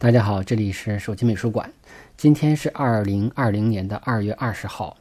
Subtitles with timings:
[0.00, 1.68] 大家好，这里是手机美术馆。
[2.16, 4.96] 今天是二零二零年的二月二十号。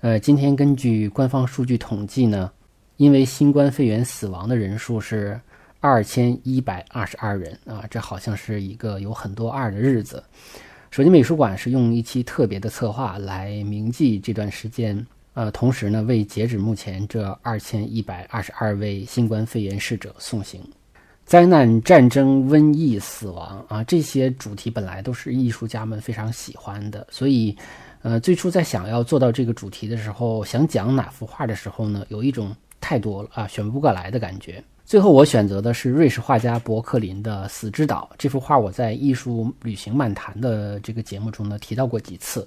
[0.00, 2.50] 呃，今天根据官方数据统计呢，
[2.96, 5.40] 因为新冠肺炎死亡的人数是
[5.78, 10.20] 二千一百二十二人啊，这好像是一个有很多二的日子。
[10.90, 20.60] 手机美术馆是用一期特别的策划来铭记这段时间，呃，同时呢，为截止目前这二千一百二十二位新冠肺炎逝者送行。
[21.30, 27.56] 灾难、战争、瘟疫、死亡啊，这些主题本来都是艺术家们非常喜欢的，所以，
[28.02, 34.60] 呃，最初在想要做到这个主题的时候，想讲哪幅画的时候呢，有一种太多了啊，选不过来的感觉。
[34.84, 42.44] 最后我选择的是瑞士画家伯克林的《死之岛》这幅画，我在《艺术旅行漫谈》的这个节目中呢提到过几次，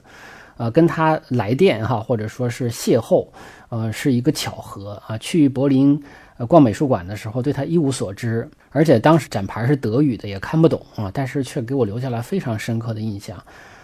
[0.58, 3.26] 呃，跟他来电哈，或者说是邂逅，
[3.70, 6.04] 呃，是一个巧合啊，去柏林。
[6.38, 13.44] 呃，逛美术馆的时候对他一无所知，而且当时展牌是德语的，也看不懂啊，但是却给我留下了非常深刻的印象。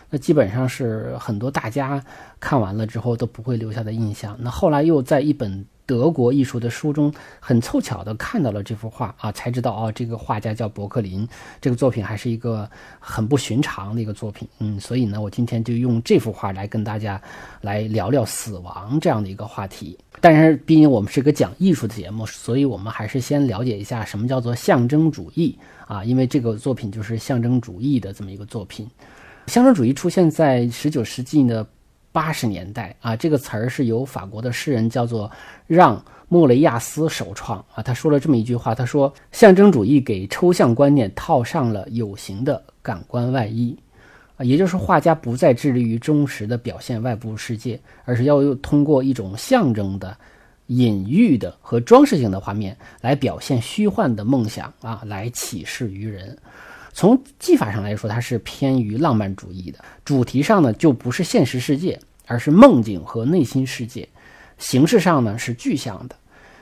[0.10, 2.04] 那基本上是很多大家
[2.40, 4.36] 看完了之后都不会留下的印象。
[4.40, 5.66] 那后来又在一本。
[5.90, 11.28] 德国艺术的书中很凑巧的看到了这幅画啊，才知道哦，这个画家叫伯克林，
[11.60, 14.48] 这个作品还是一个很不寻常的一个作品。
[14.60, 17.20] 嗯，所以呢，我今天就用这幅画来跟大家
[17.62, 19.98] 来聊聊死亡这样的一个话题。
[20.22, 28.88] 但是，毕竟我们是个讲艺术的节目，所以我们还是先了解一下什么叫做象征主义啊，因为这个作品就是象征主义的这么一个作品。
[29.48, 31.66] 象征主义出现在十九世纪的。
[32.12, 35.30] 八十年代啊，这个词儿是由法国的诗人叫做
[35.68, 37.84] 让莫雷亚斯首创啊。
[37.84, 43.78] 他说了这么一句话，他说：“象征主义给抽象观念套上了有形的感官外衣
[44.38, 50.18] 啊，也就是画家不再致力于忠实的表现外部世界，而是要通过一种象征的、
[50.68, 56.38] 隐喻的和装饰性的画面来表现虚幻的梦想啊，来启示于人。”
[56.94, 64.08] 从技法上来说，它是偏于浪漫主义的；主题上呢，就不是现实世界，而是梦境和内心世界；
[64.58, 66.16] 形式上呢，是具象的。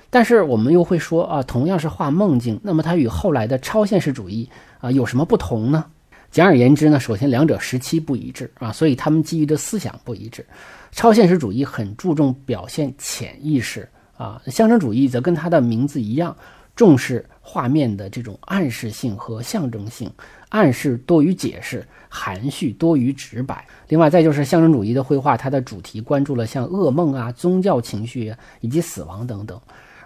[0.09, 4.47] 但是我们又会说啊，同样是画梦境，那么它与后来的超现实主义
[4.79, 5.85] 啊有什么不同呢？
[6.29, 10.45] 简而言之呢，首先两者时期不一致啊，所以他们基于的思想不一致。
[10.91, 13.87] 超现实主义很注重表现潜意识
[14.17, 16.35] 啊，象征主义则跟它的名字一样。
[16.75, 20.11] 重视画面的这种暗示性和象征性，
[20.49, 23.65] 暗示多于解释，含蓄多于直白。
[23.87, 29.57] 另外，再就是象征主义的绘画，它的主题关注了像噩梦啊、宗教情绪以及死亡等等。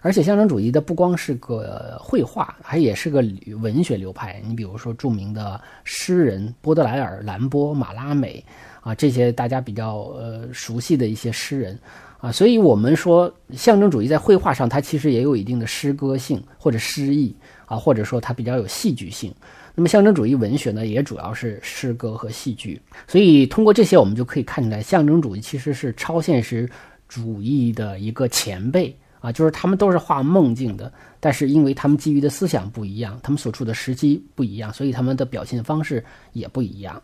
[0.04, 3.24] 而且，象征主义的不光是个绘画，它也是个
[3.60, 4.40] 文学流派。
[4.46, 8.44] 你比如说，著名的诗人波德莱尔、兰波、马拉美
[8.82, 11.78] 啊，这些大家比较呃熟悉的一些诗人。
[12.22, 19.34] 啊，所以我们说象征主义在绘画上，它其实也有一定的诗歌性或者诗意啊，或者说它比较有戏剧性。
[19.74, 22.80] 那么象征主义文学呢，也主要是诗歌和戏剧。
[23.08, 26.70] 所以通过这些，我们就可以看出来，象征主义其实是超现实
[27.08, 37.02] 主义的一个前辈啊，就是他们都是画梦境的，但是因为他们基于的思想不一样，他们所处的时期不一样，所以他们的表现方式也不一样。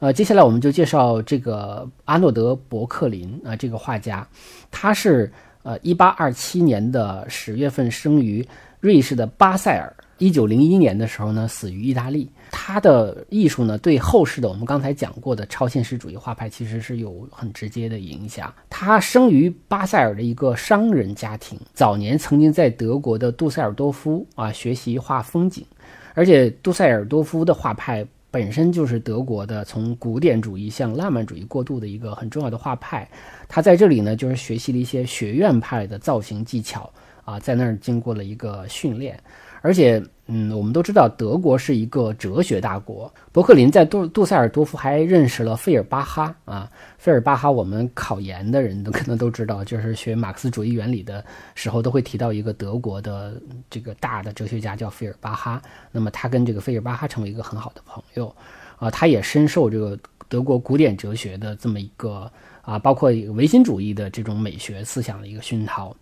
[0.00, 4.24] 呃，接下来我们就介绍这个阿诺德·伯克林啊，这个画家，
[4.70, 5.28] 他是
[5.64, 8.46] 呃一八二七年的十月份生于
[8.78, 12.30] 瑞士的巴塞尔，一九零一年的时候呢死于意大利。
[12.52, 18.54] 他的艺术呢，对后世的我们刚才讲过的超现实主义画派其实是有很直接的影响。
[18.70, 25.66] 他生于巴塞尔的一个商人家庭，早年曾经在德国的杜塞尔多夫啊学习画风景，
[26.14, 28.06] 而且杜塞尔多夫的画派。
[28.30, 33.08] 本身就是德国的从古典主义向浪漫主义过渡的一个很重要的画派，
[33.48, 36.92] 他在这里呢就是学习了一些学院派的造型技巧
[37.24, 39.18] 啊，在那儿经过了一个训练。
[39.60, 43.10] 而且，嗯，我们都知道德国是一个哲学大国。
[43.32, 51.24] 伯克林在杜杜塞尔多夫还认识了费尔巴哈啊，费尔巴哈我们考研的人都可能都知道，就是学马克思主义原理的
[51.54, 53.40] 时候都会提到一个德国的
[53.70, 55.62] 这个大的哲学家叫费尔巴哈。
[55.90, 58.34] 那么他跟这个费尔巴哈成为一个很好的朋友
[58.76, 59.98] 啊，他也深受这个
[60.28, 62.30] 德国古典哲学的这么一个
[62.60, 65.96] 啊，包括唯心主义的这种美学思想的一个熏陶。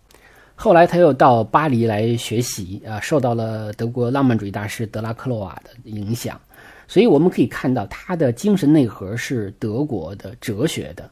[0.59, 6.41] 后来他又到巴黎来学习，啊，受到了德国浪漫主义大师德拉克洛瓦的影响，
[6.87, 11.07] 所以我们可以看到他的精神内核是德国的哲学的，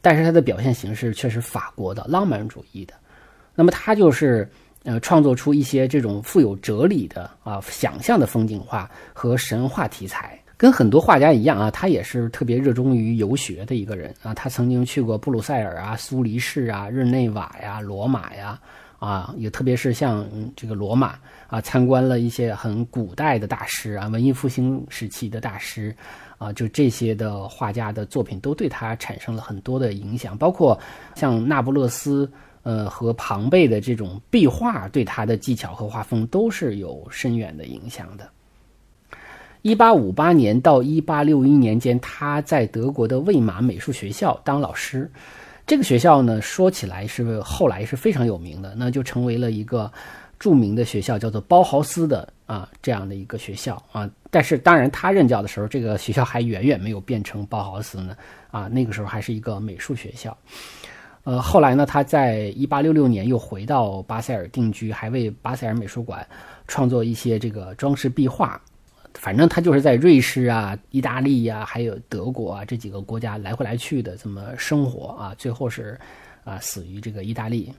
[0.00, 2.94] 但是他的表现形式却是法国的浪漫主义的。
[3.54, 4.50] 那么他就是
[4.84, 10.41] 呃创作出一些这种富有哲理的啊想象的风景画和神话题材。
[10.62, 14.32] 跟很多画家一样啊，他也是特别热衷于游学的一个人啊。
[14.32, 18.56] 他曾经去过布鲁塞尔啊、苏黎世啊、日内瓦呀、罗马呀
[19.00, 20.24] 啊，也特别是像
[20.54, 21.18] 这个罗马
[21.48, 25.92] 啊，参观了一些很古代的大师啊，文艺复兴时期的大师
[26.38, 30.78] 啊，就这些的画家的作品都对他产生了很多的影响，包括
[31.16, 32.30] 像那不勒斯
[32.62, 38.30] 呃和庞贝的这种壁画，对他的技巧和画风都是有深远的影响的。
[39.62, 45.08] 一八五八年到一八六一年间，他在德国的魏玛美术学校当老师。
[45.64, 49.90] 这个学校呢，说起来是后来是非常有名的，那就成为了一个
[50.36, 54.10] 著名的学校，叫做包豪斯的啊这样的一个学校啊。
[54.32, 58.16] 但是当然，他任教的时候，这个学校还远远没有变成包豪斯呢
[58.50, 60.36] 啊，那个时候还是一个美术学校。
[61.22, 66.26] 呃，后来呢，他在一八六六年又回到巴塞尔定居，还为巴塞尔美术馆
[66.66, 68.60] 创作一些这个装饰壁画。
[69.14, 75.98] 反正他就是在瑞士啊、意大利呀，还有德国啊这几个国家来回来去的这么生活啊，最后是
[76.44, 77.72] 啊死于这个意大利。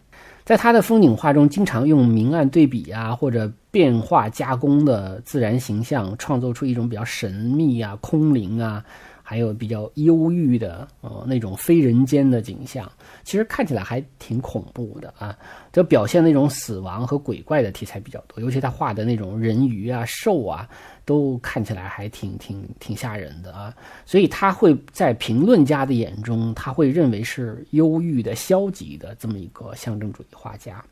[0.45, 8.83] 在他的风景画中，经常用明暗对比啊，或者变化加工的自然形象，创作出一种比较神秘啊、空灵啊。
[9.23, 12.91] 还有比较忧郁的，呃，那种非人间的景象，
[13.23, 15.35] 其实看起来还挺恐怖的啊。
[15.71, 20.69] 就表现那种死亡和鬼怪的题材比较多，尤其他画的那种人鱼啊、兽啊，
[21.05, 23.73] 都看起来还挺挺挺吓人的啊。
[24.05, 30.83] 所以他会在评论家的眼中，他会认为是忧郁的、消极的这么一个象征主义画家。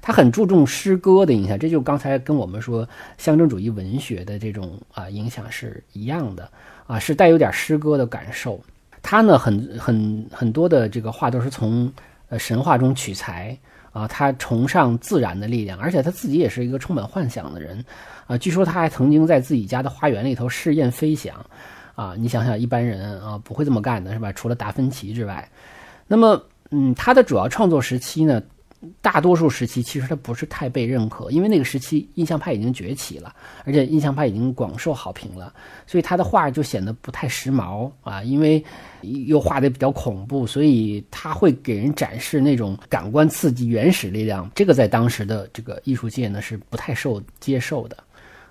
[0.00, 2.86] 他很注重诗歌的影响，这就刚才跟我们说
[3.18, 6.50] 象征主义文学的这种啊影响是一样的。
[6.86, 8.60] 啊，是带有点诗歌的感受。
[9.02, 11.92] 他呢，很很很多的这个画都是从
[12.28, 13.56] 呃神话中取材
[13.92, 14.08] 啊。
[14.08, 17.84] 他崇尚自然的力量，而且他自己也是一个充满幻想的人
[18.26, 18.36] 啊。
[18.38, 21.34] 据说他还曾经在自己家的花园里头试验飞翔
[21.94, 22.14] 啊。
[22.18, 24.32] 你想想，一般人啊不会这么干的是吧？
[24.32, 25.48] 除了达芬奇之外，
[26.06, 28.42] 那么嗯，他的主要创作时期呢？
[29.00, 33.34] 大多数时期其实他不是太被认可，因为那个时期印象派已经崛起了，
[33.64, 35.52] 而且印象派已经广受好评了，
[35.86, 38.22] 所以他的画就显得不太时髦啊。
[38.22, 38.64] 因为
[39.26, 47.96] 又画的比较恐怖，所以他会给人展示那种感官刺激、原始力量，这个在当时的这个艺术界呢是不太受接受的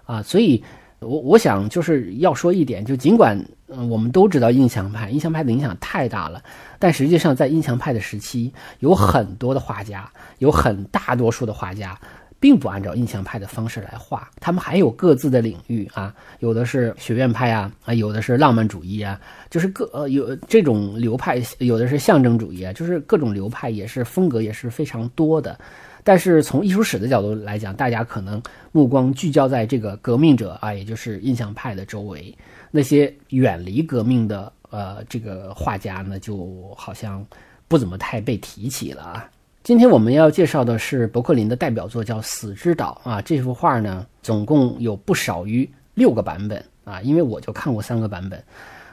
[0.05, 0.21] 啊。
[0.21, 0.63] 所以，
[1.05, 6.41] 我我想就是要说一点，就尽管嗯我们都知道印象派，印象派的影响太大了。
[6.79, 10.09] 但实际上，在印象派的时期，有很多的画家，
[10.39, 11.97] 有很大多数的画家，
[12.39, 25.57] 并不按照印象派的方式来画，他们还有各自的领域啊，有的是学院派啊，啊，有的是浪漫主义啊，就是各呃有这种流派，有的是象征主义啊，就是各种流派也是风格也是非常多的。
[26.03, 28.41] 但是从艺术史的角度来讲，大家可能
[28.71, 32.35] 目光聚焦在这个革命者啊，也就是印象派的周围，
[32.71, 34.51] 那些远离革命的。
[34.73, 37.23] 呃，这个画家呢，就好像
[37.67, 39.29] 不怎么太被提起了啊。
[39.61, 43.21] 今天我们要介绍的是伯克林的代表作，叫《死之岛》啊。
[43.21, 46.99] 这幅画呢，总共有不少于六个版本啊。
[47.03, 48.43] 因为我就看过三个版本，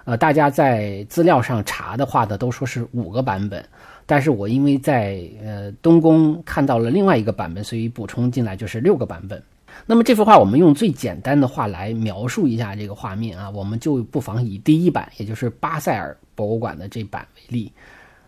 [0.05, 3.65] 呃，大家在资料上查的话呢，都说是五个版本。
[4.11, 9.41] 但是我因为在呃东宫看到了另外一个版本，所以补充进来就是六个版本。
[9.87, 17.71] 那么这幅画，我们用最简单的话来描述一下这个画面啊，我们就不妨以第一版，也就是巴塞尔博物馆的这版为例。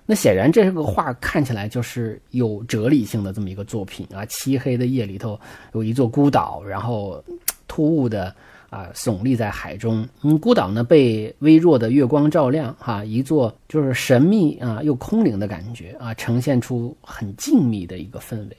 [0.07, 4.25] 那显然这个画看起来就是有哲理性的这么一个作品啊。
[4.27, 5.37] 漆黑的夜里头
[5.73, 7.21] 有一座孤岛，然后
[7.67, 8.33] 突兀的
[8.73, 10.09] 啊耸立在海中。
[10.23, 18.57] 嗯，孤岛呢被微弱的月光照亮，哈，一座就是神秘啊又空灵的感觉啊，呈现出很静谧的一个氛围。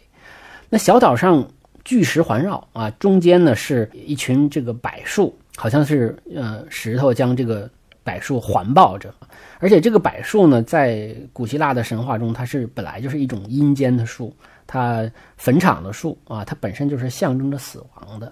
[0.69, 1.45] 那小岛上。
[1.85, 7.69] 巨石环绕啊，中间呢是一群这个柏树，好像是呃石头将这个
[8.05, 9.13] 柏树环抱着，
[9.59, 14.33] 而且这个柏树呢，在古希腊的神话中，它是本来就是一种阴间的树，
[14.65, 18.31] 它坟场的树啊，它本身就是象征着死亡的。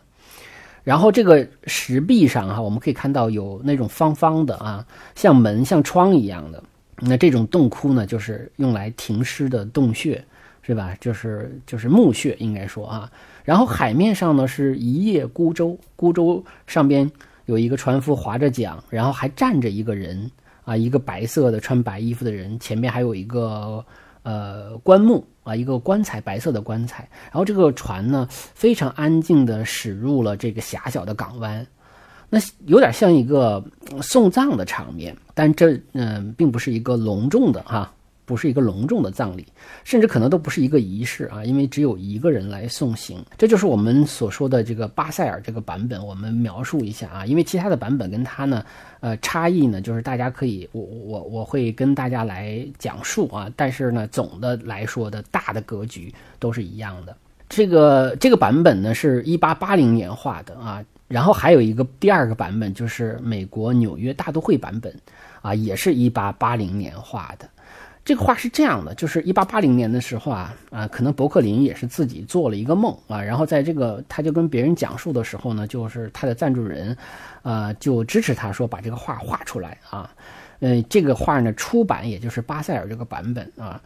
[0.83, 4.85] 然后这个石壁上哈，我们可以看到有那种方方的啊，
[5.15, 6.63] 像门像窗一样的，
[6.99, 10.23] 那这种洞窟呢，就是用来停尸的洞穴，
[10.61, 10.95] 是吧？
[10.99, 13.11] 就是就是墓穴，应该说啊。
[13.43, 17.09] 然后海面上呢是一叶孤舟，孤舟上边
[17.45, 20.29] 有一个船夫划着桨，然后还站着一个人
[20.63, 23.83] 啊，一个白色的穿白衣服的人，前面还有一个
[24.23, 27.07] 呃棺木啊，一个棺材，白色的棺材。
[27.25, 31.65] 然后这个船呢非常安静的驶入了这个狭小的港湾，
[32.29, 33.63] 那有点像一个
[34.01, 37.91] 送葬的场面，但这嗯并不是一个隆重的哈。
[38.31, 39.45] 不是一个隆重的葬礼，
[39.83, 43.21] 甚至可能都不是一个仪式啊，因为只有一个人来送行。
[43.37, 48.63] 这就是我们所说的这个巴塞尔这个版本，我们描述一下啊，因为其他的版本跟它呢，
[49.01, 57.13] 呃，差异呢，就是大家可以，我我我会跟大家来讲述啊，但是呢，总的来说的大的格局都是一样的。
[57.49, 64.95] 这个这个版本呢是一八八零年画的啊，然后还有一个第二个版本就是美国纽约大都会版本，
[65.41, 67.49] 啊，也是一八八零年画的。
[68.11, 76.97] 这个画是这样的，就是一八八零年的时候啊，啊，可能伯克林也是自己做了一个梦啊，然后在这个他就跟别人讲述的时候呢，就是他的赞助人，
[77.43, 80.13] 呃，就支持他说把这个画画出来啊，
[80.59, 83.81] 嗯，这个画呢出版也就是巴塞尔这个版本啊，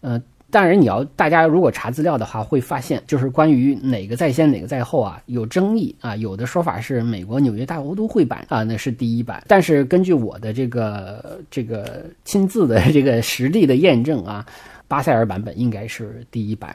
[0.00, 0.22] 嗯。
[0.56, 6.16] 当然，你要大家如果查资料的话，会发现就是关于哪个在先哪个在后啊，有争议啊。
[6.16, 9.44] 有的说法是美国纽约大都会版啊，那是第一版。
[9.46, 14.46] 但是根据我的这个这个亲自的这个实地的验证啊，
[14.88, 16.74] 巴塞尔版本应该是第一版，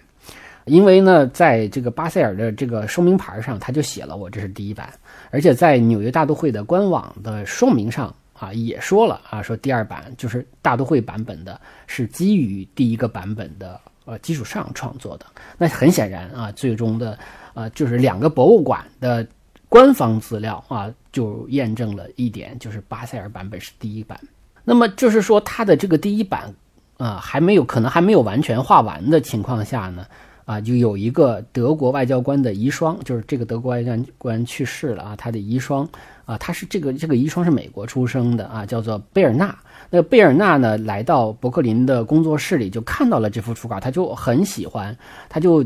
[0.66, 4.94] 因为呢，在这个巴塞尔的这个说明牌上，他就写了我这是第一版，
[5.32, 8.14] 而且在纽约大都会的官网的说明上。
[8.42, 15.26] 啊，也说了啊，说第二版就是大都会版本的，是基于第一个版本的呃基础上创作的。
[15.60, 17.18] 那很显然啊，最终的
[17.54, 19.26] 呃就是两个博物馆的
[19.70, 24.20] 官方资料啊，就验证了一点，就是巴塞尔版本是第一版。
[24.64, 26.52] 那么就是说，它的这个第一版
[26.98, 30.08] 啊，还没有可能还没有完全画完的情况下呢。
[30.46, 35.88] 啊，就有一个德国外交官的遗孀，就是这个德国外交官去世了啊，他的遗孀
[36.26, 39.56] 啊，他是这个这个遗孀是美国出生的啊，叫做贝尔纳。
[39.90, 44.98] 那贝尔纳呢，来到伯克林的工作室里，就看到了这幅初稿，他就很喜欢，
[45.30, 45.64] 他就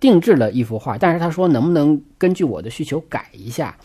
[0.00, 0.98] 定制了一幅画。
[0.98, 3.76] 但是他说，能不能根据我的需求改一下？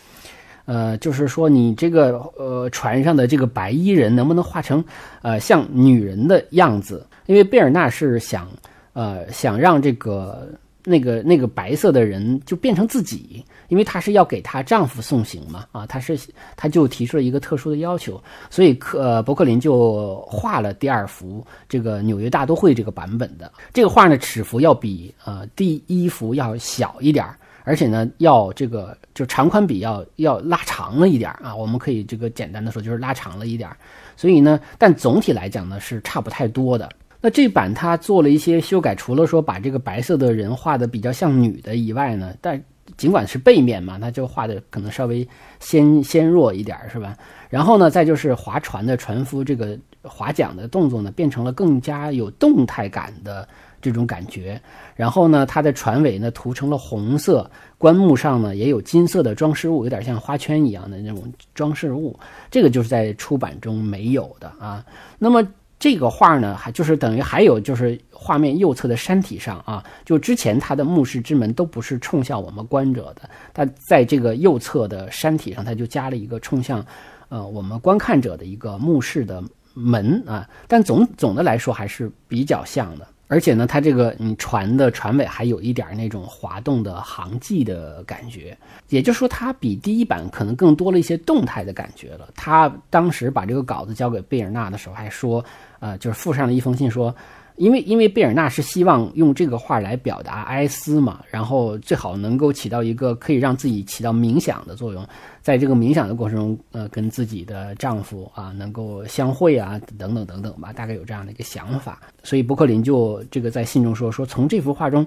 [0.66, 4.84] 呃，就是说你这个呃船上的这个白衣人能不能画成
[5.22, 7.06] 呃像女人的样子？
[7.26, 8.48] 因为贝尔纳是想。
[8.94, 10.50] 呃，想让这个
[10.84, 16.20] 那个那个白色的人就变成自己，因为她是要给她丈夫送行嘛，啊，她是
[16.56, 27.26] 她就提出了一个特殊的要求，所以克呃伯克林就画了第二幅这个纽约大都会这个版本的这个画呢，尺幅要比呃第一幅要小一点，
[27.64, 33.70] 而且呢要这个就长宽比要要拉长了一点啊，我们可以这个简单的说就是拉长了一点，
[34.18, 36.90] 所以呢，但总体来讲呢是差不太多的。
[37.22, 42.62] 那这版他做了一些修改，除了说把这个白色的人画的比较像女的以外呢，但
[42.98, 45.28] 尽管是背面嘛，他就画的可能稍微
[45.60, 47.16] 纤纤弱一点，是吧？
[47.48, 53.48] 然后呢，再就是划船的船夫这个划桨的动作呢，变成了更加有动态感的
[53.80, 54.60] 这种感觉。
[54.96, 62.20] 然后呢，它的船尾呢涂成了红色，棺木上呢也有金色的装饰物，有点像花圈一样的那种装饰物。
[62.50, 64.84] 这个就是在出版中没有的啊。
[65.20, 65.48] 那么。
[65.82, 76.86] 这个画呢，还就是等于还有就是画面右侧的山体上啊，就之前它的墓室之门都不是冲向我们观者的，它在这个右侧的山体上，它就加了一个冲向，
[77.30, 83.08] 呃，我们观看者的一个墓室的门啊，但总总的来说还是比较像的。
[83.28, 88.58] 而且呢，它这个你船的船尾还有一点那种滑动的航迹的感觉，
[88.90, 92.28] 也就是说，它比第一版可能更多了一些动态的感觉了。
[92.36, 95.42] 他当时把这个稿子交给贝尔纳的时候，还说，
[95.82, 97.14] 呃，就是附上了一封信说。
[97.58, 105.06] 因为因为贝尔纳是希望用这个画来表达哀思嘛，然后最好能够起到一个可以让自己起到冥想的作用，
[105.42, 112.00] 在这个冥想的过程中，呃，跟自己的丈夫啊能够相会啊，等等等等吧，大概有这样的一个想法。
[112.24, 115.06] 所以伯克林就这个在信中说说，从这幅画中，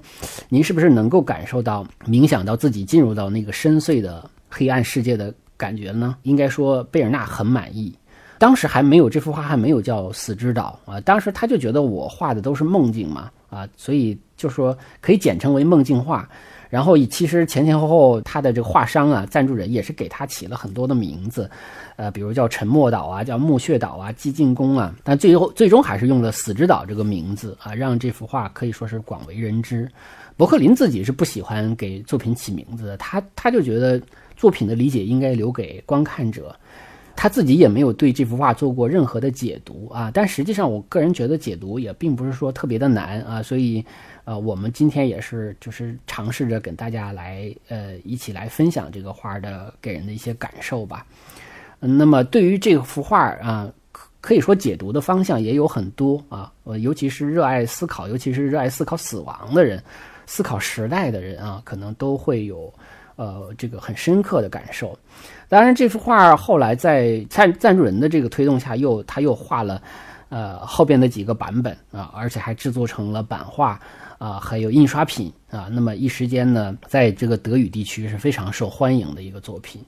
[0.48, 6.16] 您是不是能够感受到冥想到自己进入到那个深邃的黑暗世界的感觉呢？
[6.22, 7.92] 应该说贝尔纳很满意。
[8.44, 11.00] 当时还没有这幅画，还没有叫《死之岛》啊。
[11.00, 16.28] 当时他就觉得我画的都是梦境嘛，啊，所以就说可以简称为梦境画。
[16.68, 21.50] 然后其实前前后后他的这个画商啊，赞助人也是给他起了很多的名字，
[21.96, 24.94] 呃，比如叫沉默岛啊，叫墓穴岛啊，寂静宫啊。
[25.02, 29.90] 但最后最终还是用了《死之岛》这个名字啊，让这幅画可以说是广为人知。
[30.36, 33.98] 伯克林自己是不喜欢给作品起名字的，他他就觉得
[34.36, 36.54] 作品的理解应该留给观看者。
[37.16, 43.84] 他自己也没有对这幅画做过任何的解读啊，但实际上我个人觉得解读也并不是说特别的难啊，所以，
[44.24, 51.06] 呃，我们今天也是就是尝试着跟大家来呃一起来分享这个画的给人的一些感受吧。
[51.80, 53.72] 那么对于这幅画啊，
[54.20, 59.82] 可以说解读的方向也有很多啊，呃，尤其是热爱思考，尤其是热爱思考死亡的人，
[60.26, 62.72] 思考时代的人啊，可能都会有。
[63.16, 64.98] 呃，这个很深刻的感受。
[65.48, 69.80] 当然，这幅画后来在赞赞助人的这个推动下，又他又画了，
[70.30, 73.78] 呃后边的几个版本啊，而且还制作成了版画
[74.18, 75.68] 啊，还有印刷品啊。
[75.70, 79.80] 那么一时间呢，在这个德语地区是非常受欢迎的一个作品。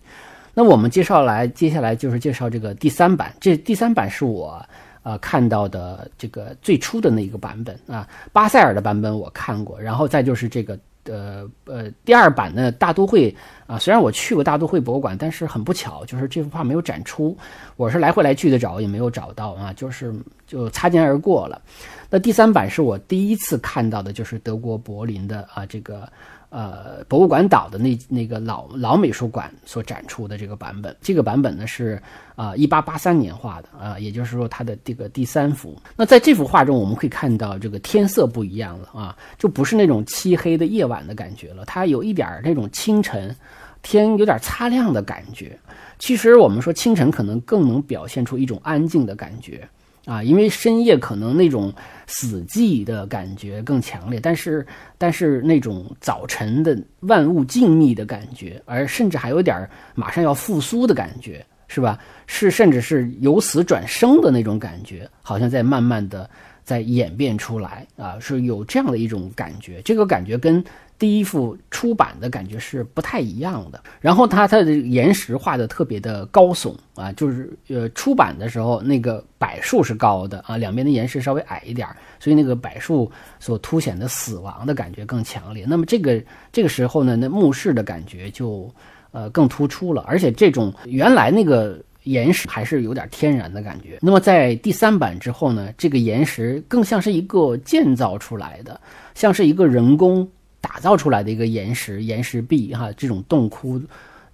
[0.54, 3.34] 那我们介绍来，接下来就是介绍这个第三版。
[3.40, 4.64] 这第三版是我
[5.02, 10.78] 呃看到的这个最初的那一个版本啊，巴塞尔的版本我看过，然后再就是这个。
[11.06, 13.34] 呃呃，第二版的大都会
[13.66, 17.36] 啊，虽然我去过大都会博物馆，但是很不巧，就是这幅画没有展出。
[17.76, 20.14] 我是来回来去的找，也没有找到啊，就是
[20.46, 21.60] 就擦肩而过了。
[22.08, 26.08] 那第三版是我第一次看到的，就是德国柏林的啊这个。
[26.48, 32.00] 呃，博物馆岛的那那个老老美术馆所展出的这个版本，这个版本呢是
[32.34, 35.76] 啊，一八八三年画的啊，也就是说它的这个第三幅。
[35.96, 43.34] 那在这幅画中，我们可以看到这个天色不一样了啊，就不是那种漆黑的夜晚的感觉了，它有一点那种清晨，
[43.82, 45.58] 天有点擦亮的感觉。
[45.98, 49.68] 其实我们说清晨可能更能表现出一种安静的感觉。
[50.06, 51.70] 啊，因为深夜可能那种
[52.06, 61.98] 死寂的感觉更强烈，但是但是那种早晨的万物静谧的感觉，而甚至还有点马上要复苏的感觉，是吧？
[62.26, 66.30] 是甚至是由死转生的那种感觉，好像在慢慢的
[66.64, 70.64] 在演变出来啊，是有这样的一种感觉，这个感觉跟。
[70.98, 81.86] 第一幅出版的感觉是不太一样的，然后它它的岩石画的特别的高耸啊，就是呃出版的时候那个柏树是高的啊，两边的岩石稍微矮一点，
[82.18, 85.66] 所以那个柏树所凸显的死亡的感觉更强烈。
[85.68, 88.72] 那么这个这个时候呢，那墓室的感觉就
[89.12, 93.98] 呃更突出了，而且这种原来那个岩石还是有点天然的感觉。
[94.00, 98.80] 那么在第三版之后呢，这个岩石更像是一个建造出来的，
[99.14, 100.26] 像是一个人工。
[100.60, 103.80] 打造出来的一个岩石岩石壁哈，这种洞窟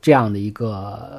[0.00, 0.71] 这样的一个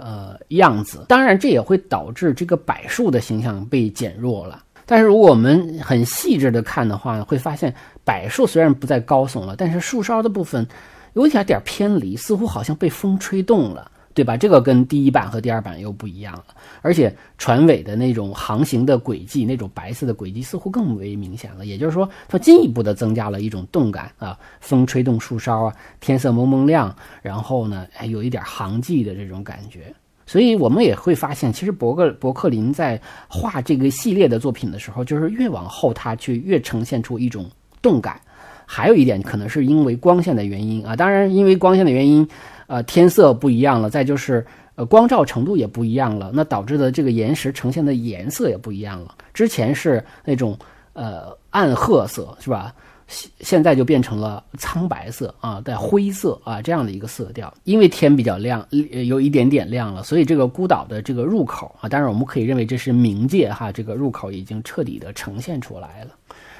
[0.03, 4.63] 呃样子，当然这也会导致这个柏树的形象被减弱了。
[4.85, 10.67] 但是如果我们很细致的看的话，会发现柏树虽然不再高耸了，但是树梢的部分
[11.13, 13.89] 有一点点偏离，似乎好像被风吹动了。
[14.13, 14.37] 对吧？
[14.37, 16.45] 这个跟第一版和第二版又不一样了，
[16.81, 21.65] 而且船尾的那种航行的轨迹，那种白色的轨迹似乎更为明显了。
[21.65, 29.93] 也就是说，它进一步的增加了一种动感啊，风吹动树梢啊，天色蒙蒙亮，然后呢，还有一点航迹的这种感觉。
[30.27, 37.49] 所以我们也会发现，其实伯克伯克林在画这个系列的作品的时候，就是越往后他去越呈现出一种
[37.81, 38.21] 动感。
[38.65, 42.27] 还有一点可能是因为光线的原因啊，当然因为光线的原因。
[42.73, 49.13] 呃，天色不一样了，再就是呃，光照程度也不一样了，那导致的这个岩石呈现的颜色也不一样了。
[49.31, 50.57] 之前是那种
[50.93, 52.73] 呃暗褐色，是吧？
[53.07, 57.53] 现现在就变成了苍白色啊，带灰色啊这样的一个色调。
[57.63, 58.65] 因为天比较亮，
[59.07, 66.15] 有一点点亮了，所以这个孤岛的这个入口啊，当然我们可以认为这是冥界哈，这个入口已经彻底的呈现出来了。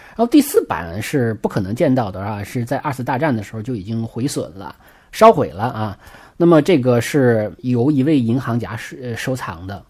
[0.10, 4.76] 然后第四版是不可能见到的啊，是在二次大战的时候就已经毁损了。
[5.14, 5.98] 烧毁了啊，
[6.36, 9.82] 那么这个是由一位银行家收收藏的，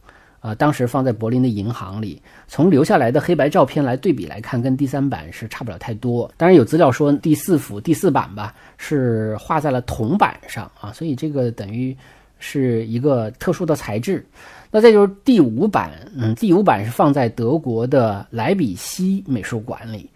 [0.42, 2.22] 啊，当时放在柏林的银行里。
[2.46, 6.30] 从留下来的黑白照片来对比来看，跟第三版是差不了太多。
[6.36, 11.96] 当然有资料说第四幅第四版吧是画在了铜板上啊，所以这个等于
[12.38, 14.24] 是一个特殊的材质。
[14.70, 20.10] 那再就是第五版，嗯，第五版是放在德国的莱比锡美术馆里。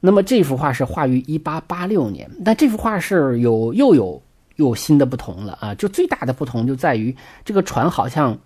[0.00, 4.20] 那么这幅画是画于一八八六年，但这幅画是有又有。
[4.68, 5.74] 有新的不同了啊！
[5.74, 8.36] 就最大的不同就在于这个船好像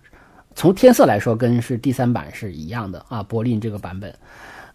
[0.55, 4.13] 从天色来说跟是第三版是一样的啊，柏林这个版本。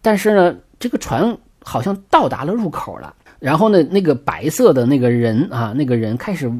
[0.01, 6.51] 但是呢，这个船好像到达了入口了，然后呢，那个白色的那个人啊，那个人开始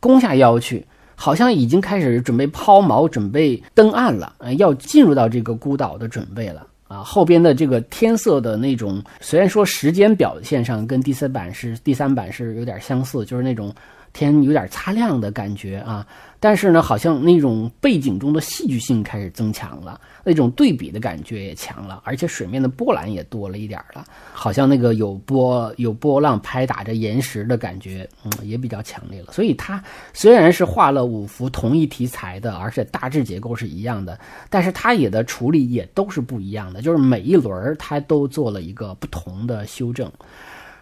[0.00, 7.02] 弓下腰去，好像已经开始准备抛锚、准备登岸了，要进入到这个孤岛的准备了啊。
[7.02, 13.74] 后边的这个天色的那种，虽然说时间表现上跟第三版是第三版是有点相似，就是那种。
[14.16, 16.06] 天有点擦亮的感觉啊，
[16.40, 24.02] 但是呢，好像那种背景中的戏剧性开始增强了，那种对比的感觉也强了，而且水面的波澜也多了一点了，
[24.32, 29.32] 好像那个有波有波浪拍打着岩石的感觉，嗯，也比较强烈了。
[29.32, 29.82] 所以它
[30.14, 40.10] 虽然是画了五幅同一题材的，而且大致结构是一样的，但是它也的处理也都是不一样的，就是每一轮它都做了一个不同的修正。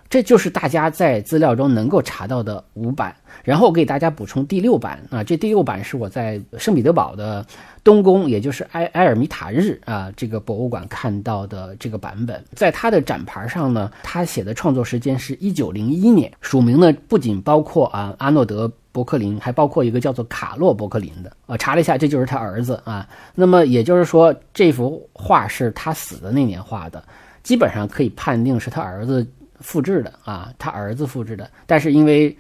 [0.09, 3.14] 这就是大家在资料中能够查到的五版。
[3.43, 7.45] 然后我给大家补充第六版啊，这第六版是我在圣彼得堡的
[7.83, 12.43] 东宫，也就是埃埃尔米塔日啊这个博物馆看到的这个版本。
[12.55, 21.37] 在他的展牌上呢，他写的创作时间是一九零一年，署名呢不仅包括啊阿诺德·伯克林，还包括一个叫做卡洛·伯克林的。
[21.47, 23.07] 啊，查了一下，这就是他儿子啊。
[23.35, 27.03] 那么也就是说，这幅画是他死的那年画的，
[27.43, 29.27] 基本上可以判定是他儿子
[29.61, 31.51] 复制的啊，他儿子复制的。
[31.67, 32.37] 但是因为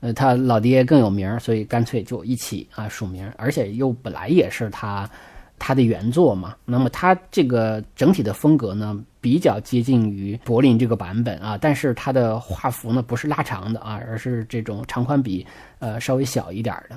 [0.00, 5.10] 呃，他老爹更有名，所以干脆就一起啊署名，而且又本来也是他
[5.58, 6.54] 他的原作嘛。
[6.64, 15.44] 那么他这个整体的风格呢，比较接近于柏林这个版本啊，但是他的画幅呢不是拉长的啊，而是这种长宽比
[15.80, 16.96] 呃稍微小一点的。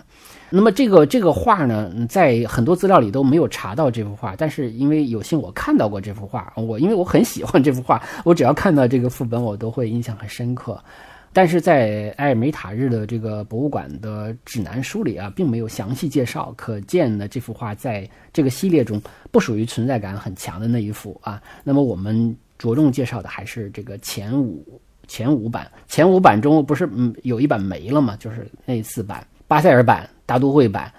[0.52, 10.78] 那么这个这个画呢，在很多资料里都没有查到这幅画，但是因为有幸我看到过这幅画，我因为我很喜欢这幅画，我只要看到这个副本，我都会印象很深刻。
[11.34, 16.54] 但是在埃尔梅塔日的这个博物馆的指南书里啊，并没有详细介绍。
[16.58, 21.42] 可见呢，这幅画在这个系列中不属于存在感很强的那一幅啊。
[21.64, 25.72] 那么我们着重介绍的还是这个前五前五版。
[25.88, 28.18] 前五版中不是嗯有一版没了吗？
[28.20, 30.90] 就是那四版：巴塞尔版、大都会版、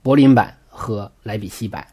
[0.00, 1.86] 柏林版和莱比锡版。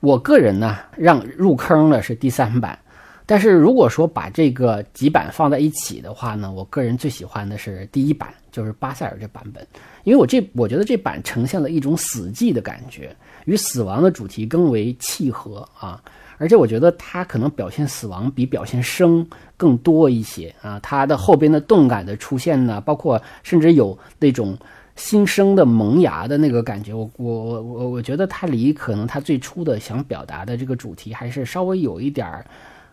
[0.00, 2.78] 我个人呢，让入坑的是第三版。
[3.24, 9.66] 但是如果说把这个几版放在一起的话呢，我个人最喜欢的是第一版，就是巴塞尔这版本，
[10.02, 15.98] 因为我这我觉得这版呈现了一种死寂的感觉，与死亡的主题更为契合啊，
[16.36, 24.54] 而且我觉得它可能表现死亡比表现生更多一些啊，它的后边的动感的出现呢，包括甚至有那种
[24.96, 32.44] 新生的萌芽的那个感觉，我我我我觉得它离可能它最初的想表达的这个主题还是稍微有一点儿。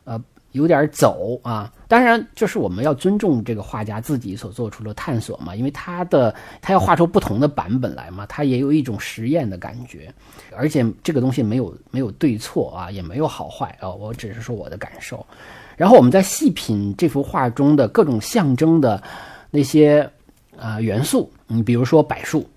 [0.03, 0.19] 呃，
[0.53, 10.11] 有点走啊，当然就是我们要尊重这个画家自己所做出的探索嘛，因为他的他要画出不同的版本来嘛，他也有一种实验的感觉，
[10.57, 15.23] 而且这个东西没有没有对错啊，也没有好坏啊，我只是说我的感受。
[15.77, 19.01] 然后我们再细品这幅画中的各种象征的
[19.51, 20.09] 那些
[20.57, 22.47] 啊元素，你比如说柏树，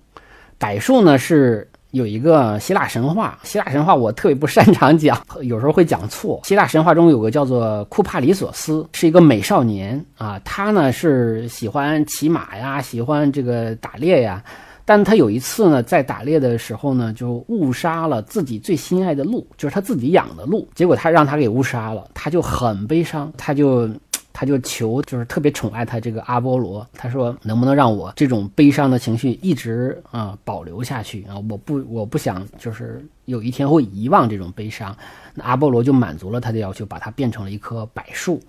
[0.57, 1.67] 柏树呢是。
[1.91, 6.41] 有一个希腊神话，希腊神话我特别不擅长讲， 有时候会讲错。
[6.43, 14.43] 希腊神话中有个叫做库帕里索斯，是一个美少年啊，他呢是喜欢骑马呀，喜欢这个打猎呀，
[14.83, 23.89] 但他有一次呢，在打猎的时候呢，就误杀了自己最心爱的鹿，就是他自己养的鹿，结果他让他给误杀了，他就很悲伤，他就。
[24.37, 26.85] 他就求，就是特别宠爱他这个阿波罗。
[26.91, 31.35] 他说：“能不能让我这种悲伤的情绪一直啊保留下去啊？
[31.49, 34.93] 我不，我不想就是有一天会遗忘这种悲伤。”
[35.33, 38.41] 那阿波罗就满足了他的要求，把它变成了一棵柏树。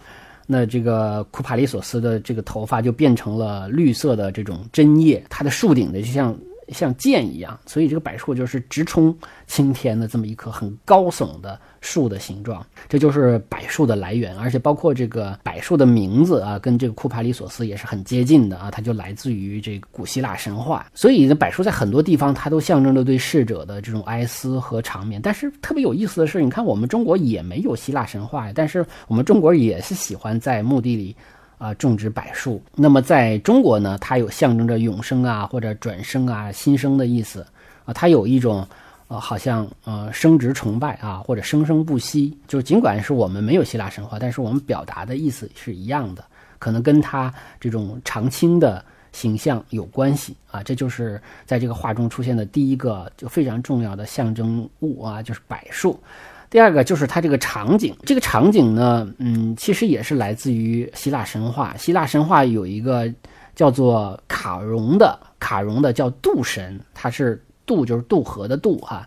[0.44, 6.36] 那这个库帕里索斯的这个头发就变成了绿色的这种针叶，它的树顶的就像。
[6.68, 14.36] 像剑一样，所以这个柏树就是直冲青天的这么一棵很高耸的树的形状，这就是柏树的来源。
[14.36, 20.86] 而且包括这个柏树的名字啊，跟这个库帕里索斯也是很接近的啊，它就来自于这个古希腊神话。
[20.92, 25.20] 所以，柏树在很多地方它都象征着对逝者的这种哀思和长眠。
[25.22, 31.16] 但是特别有意思的是，你看我们中国也没有希腊神话呀，但是我们中国也是喜欢在墓地里。
[31.58, 32.62] 啊，种植柏树。
[32.74, 37.46] 那么在中国呢，它有象征着永生啊，或者转生啊、新生的意思
[37.84, 37.92] 啊。
[37.92, 38.66] 它有一种，
[39.08, 42.36] 呃，好像呃，生殖崇拜啊，或者生生不息。
[42.46, 46.24] 就尽管是我们没有希腊神话，但是我们表达的意思是一样的，
[46.58, 50.62] 可能跟它这种常青的形象有关系啊。
[50.62, 55.98] 这就是在这个画中出现的第一个就非常重要的象征物啊，就是柏树。
[56.48, 61.76] 第二个就是它这个场景，这个场景呢，嗯，其实也是来自于希腊神话。
[61.76, 63.12] 希腊神话有一个
[63.54, 69.04] 叫做卡戎的，卡戎的叫渡神，他是渡就是渡河的渡哈。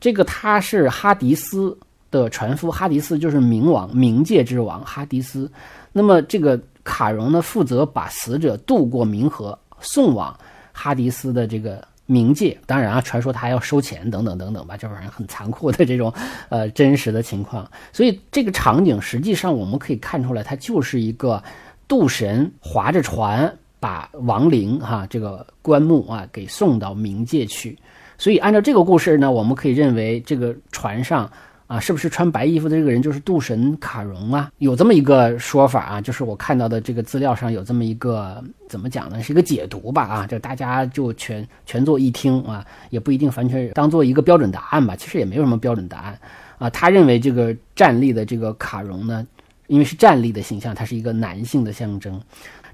[0.00, 1.76] 这个他是哈迪斯
[2.10, 5.50] 的船夫，哈迪斯就是冥王，冥界之王哈迪斯。
[5.92, 10.36] 那么这个卡戎呢，负责把死者渡过冥河，送往
[10.72, 11.86] 哈迪斯的这个。
[12.08, 16.12] 冥界，当然啊，传说他还要收钱，等等等等吧，这玩意很残酷的这种，
[16.48, 17.70] 呃，真实的情况。
[17.92, 21.42] 所以这个场景实际上我们可以看出来，它就是一个
[21.88, 27.78] 渡神划着船把亡灵哈这个棺木啊给送到冥界去。
[28.18, 31.30] 所以按照这个故事呢，我们可以认为这个船上。
[31.66, 34.50] 啊，是不是穿白衣服的这个人就是渡神卡戎啊？
[34.58, 39.22] 有这么一个说法啊，就是我看到的这个资料上有这么一个怎么讲呢？
[39.22, 44.94] 是一个解读吧啊，这大家就全全做一听啊，也不一定完全当做一个标准答案吧。
[44.94, 46.18] 其实也没有什么标准答案
[46.58, 46.68] 啊。
[46.68, 49.26] 他认为这个站立的这个卡戎呢，
[49.66, 52.20] 因为是站立的形象，它是一个男性的象征。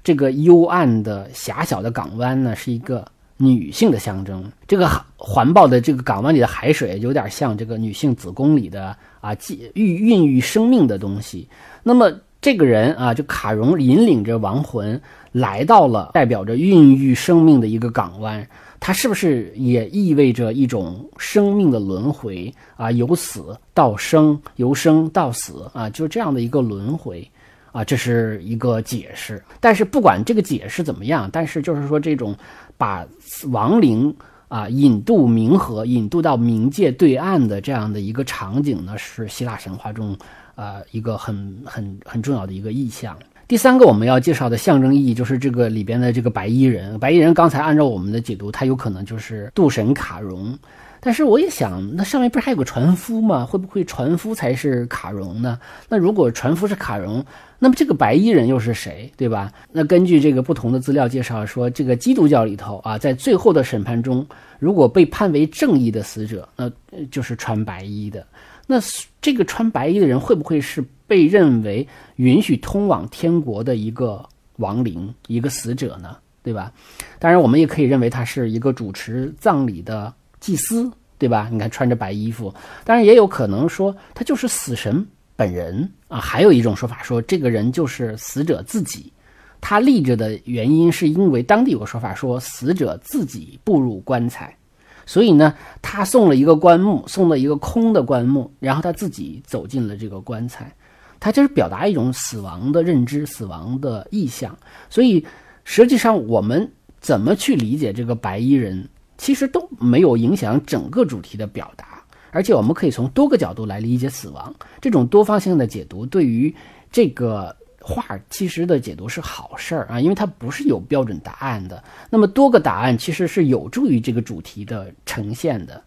[0.03, 3.05] 这个幽暗的狭小的港湾呢，是一个
[3.41, 4.49] 女性的象征。
[4.67, 9.35] 这个环抱的这个港湾里的海水，有点像这个女性子宫里的啊，
[9.73, 11.47] 孕孕育生命的东西。
[11.83, 14.99] 那么这个人啊，就卡戎引领着亡魂
[15.31, 18.47] 来到了代表着孕育生命的一个港湾。
[18.83, 22.89] 它是不是也意味着一种生命的轮回啊？
[22.89, 27.29] 由死到生，由生到死啊，就这样的一个轮回
[27.71, 29.39] 啊，这是一个解释。
[29.59, 32.35] 但是不管这个解释怎么样，但是就是说这种
[32.81, 33.05] 把
[33.51, 34.11] 亡灵
[34.47, 40.17] 啊引渡冥河，引渡到冥界对岸的这样的一个场景呢，是希腊神话中
[40.55, 43.15] 啊一个很很很重要的一个意象。
[43.47, 46.97] 第三个我们要介绍的象征意义就是这个里边的这个白衣人。
[46.97, 50.57] 白衣人刚才按照我们的解读，他有可能就是渡神卡戎。
[51.03, 53.45] 但是我也想，那上面不是还有个船夫吗？
[53.45, 55.59] 会不会船夫才是卡戎呢？
[55.89, 57.23] 那如果船夫是卡戎，
[57.63, 59.53] 那么这个白衣人又是谁，对吧？
[59.71, 64.25] 那根据这个不同的资料介绍说，这个基督教里头啊，在最后的审判中，
[64.57, 66.71] 如果被判为正义的死者，那
[67.11, 68.25] 就是穿白衣的。
[68.65, 68.77] 那
[69.21, 70.83] 这个穿白衣的人会不会是？
[71.11, 74.25] 被认为允许通往天国的一个
[74.59, 76.71] 亡灵，一个死者呢，对吧？
[77.19, 81.49] 当然，我们也可以认为他是一个主持葬礼的祭司，对吧？
[81.51, 82.53] 你看穿着白衣服，
[82.85, 85.05] 当然也有可能说他就是死神
[85.41, 86.19] 本人啊。
[86.19, 89.11] 还有一种说法说，这个人就是死者自己，
[89.59, 94.55] 他立着的原因是因为当地有个说法说，死者自己步入棺材，
[95.03, 100.71] 所以呢，他送了一个棺木，送了一个空的棺木，然后他自己走进了这个棺材。
[101.19, 104.57] 他就是表达一种死亡的认知、死亡的意象，
[104.89, 105.25] 所以
[105.63, 111.90] 实际上我们怎么去理解这个白衣人，其实都没有影响整个主题的表达。
[112.31, 116.53] 而且我们可以从多个角度来理解死亡，这种多方性的解读对于
[116.91, 121.83] 这个画其实的解读是好事儿啊，因为它不是有标准答案的。
[122.09, 125.81] 那么多个答案其实是有助于这个主题的呈现的，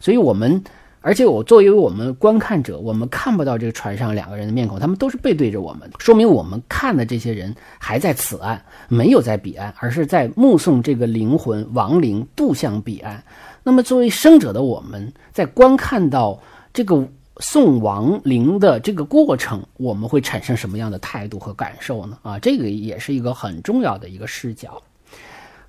[0.00, 0.62] 所以我们。
[1.04, 13.20] 而且我作为我们观看者，我们看不到这个船上两个人的面孔，他们都是背对着我们，说明我们看的这些人还在此岸，没有在彼岸，而是在目送这个灵魂亡灵渡向彼岸。
[13.62, 16.40] 那么作为生者的我们，在观看到
[16.72, 17.06] 这个
[17.38, 22.18] 送亡灵的这个过程，我们会产生什么样的态度和感受呢？
[22.22, 24.82] 啊，这个也是一个很重要的一个视角。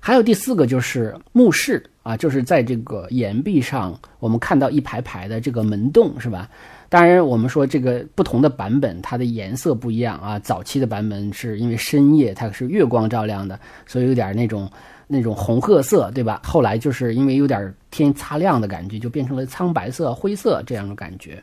[0.00, 6.50] 还有第四个就是墓室啊，就是在这个岩壁上，我们看到一排排的这个门洞，是吧？
[6.90, 10.38] 当然，我们说这个不同的版本，它的颜色不一样啊。
[10.38, 14.70] 早期的版本是因为深夜它是月光照亮的，所以有点那种
[15.06, 16.40] 那种红褐色，对吧？
[16.44, 21.42] 后来就是因为有点天擦亮的感觉，就变成了苍白色、灰色这样的感觉。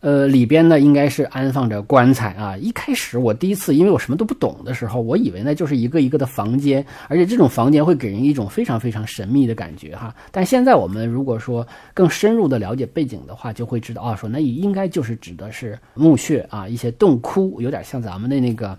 [0.00, 2.54] 呃，里边呢应该是安放着棺材啊。
[2.58, 10.14] 一开始我第一次，因为我什么都不懂的时候，我以为那就是一个一个的房间，而且这种房间会给人一种非常非常神秘的感觉哈。
[10.30, 18.78] 但现在我们如果说更深入的了解背景的话，就会知道啊，说那应该就是指的是墓穴啊，一些洞窟，有点像咱们的那个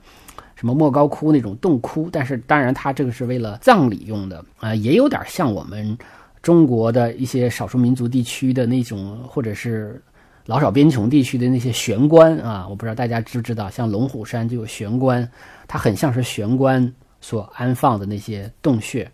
[0.55, 2.09] 什么莫高窟那种洞窟。
[2.11, 5.97] 但是当然，它这个是为了葬礼用的啊，也有点像我们
[6.41, 10.01] 中国的一些少数民族地区的那种，或者是。
[10.47, 15.27] 老少边穷地区的那些玄关啊，我不知道大家知不知道，像龙虎山就有玄关，
[15.67, 19.09] 它很像是玄关所安放的那些洞穴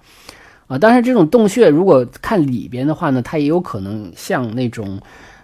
[0.68, 0.78] 啊。
[0.78, 5.00] 当然，这种洞穴如果看里边的话呢，它也有可能像那种，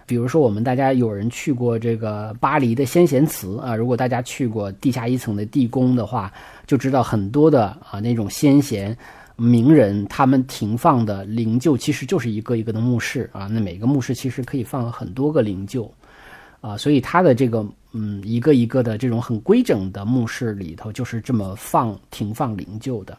[0.08, 6.32] 比如说我们大家有人去过这个巴黎的先贤祠啊，如果大家去过地下一层的地宫的话，
[6.66, 8.96] 就知道很多的啊那种先贤。
[9.40, 15.88] 名人他们停放的灵柩其实就是一个一个的墓室啊，那每个墓室其实可以放很多个灵柩，
[16.60, 23.16] 啊，所以它的这个嗯一个一个的这种很规整的墓室里头就是这么放停放灵柩的，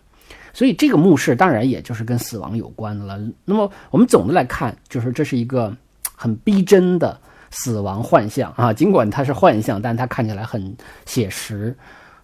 [0.52, 3.18] 所以这个墓室当然也就是跟死亡有关的了。
[3.46, 5.74] 那么我们总的来看，就是这是一个
[6.22, 7.18] 很逼真的
[7.50, 11.74] 死亡幻象啊，尽管它是幻象，但它看起来很写实。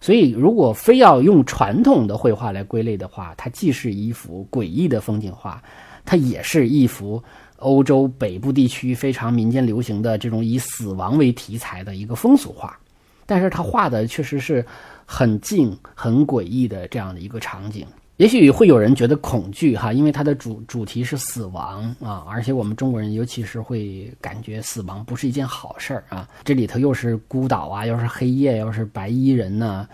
[0.02, 5.64] 所以，如果非要用传统的绘画来归类的话，它既是一幅诡异的风景画，
[6.04, 7.24] 它也是一幅
[7.60, 12.78] 欧洲北部地区非常民间流行的这种以死亡为题材的一个风俗画。
[13.26, 14.64] 但是，它画的确实是
[15.06, 17.88] 很静、很诡异的这样的一个场景。
[18.18, 26.26] 也许会有人觉得恐惧哈，因为它的主主题是死亡啊，而且我们中国人尤其是会感觉死亡不是一件好事儿啊。
[26.44, 29.86] 这里头又是孤岛啊，又是黑夜，又是白衣人呢。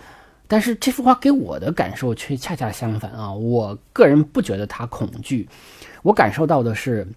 [0.47, 5.49] 但是这幅画给我的感受却恰恰相反啊，我个人不觉得它恐惧，
[6.03, 7.07] 我感受到的是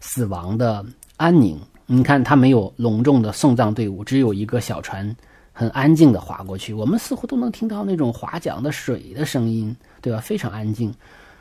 [0.00, 0.84] 死亡的
[1.16, 1.60] 安宁。
[1.86, 5.14] 你看，它没有隆重的送葬队伍，只有一个小船。
[5.60, 10.18] 很安静的划过去，我们似乎都能听到那种划桨的水的声音，对吧？
[10.18, 10.90] 非常安静。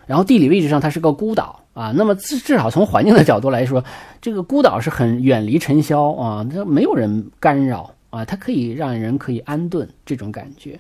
[0.06, 3.82] 然后地理位置上它是个孤岛啊，那么至至少从环境的角度来说，
[4.20, 10.78] 这个孤岛是很远离尘嚣啊，它没有人干扰啊，它可以让人可以安顿这种感觉。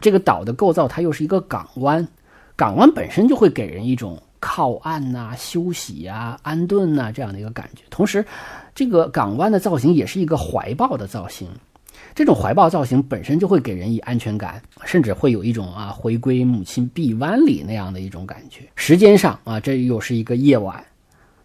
[0.00, 2.06] 这个岛的构造它又是一个港湾，
[2.54, 7.82] 港湾本身就会给人一种靠岸呐、休息呀、安顿呐这样的一个感觉。
[7.90, 8.24] 同时，
[8.76, 11.48] 这个港湾的造型也是一个怀抱的造型。
[12.16, 18.62] 这种怀抱造型本身就会给人以安全感，甚至会有一种啊回归母亲臂弯里那样的一种感觉。
[18.74, 20.82] 时间上啊，这又是一个夜晚，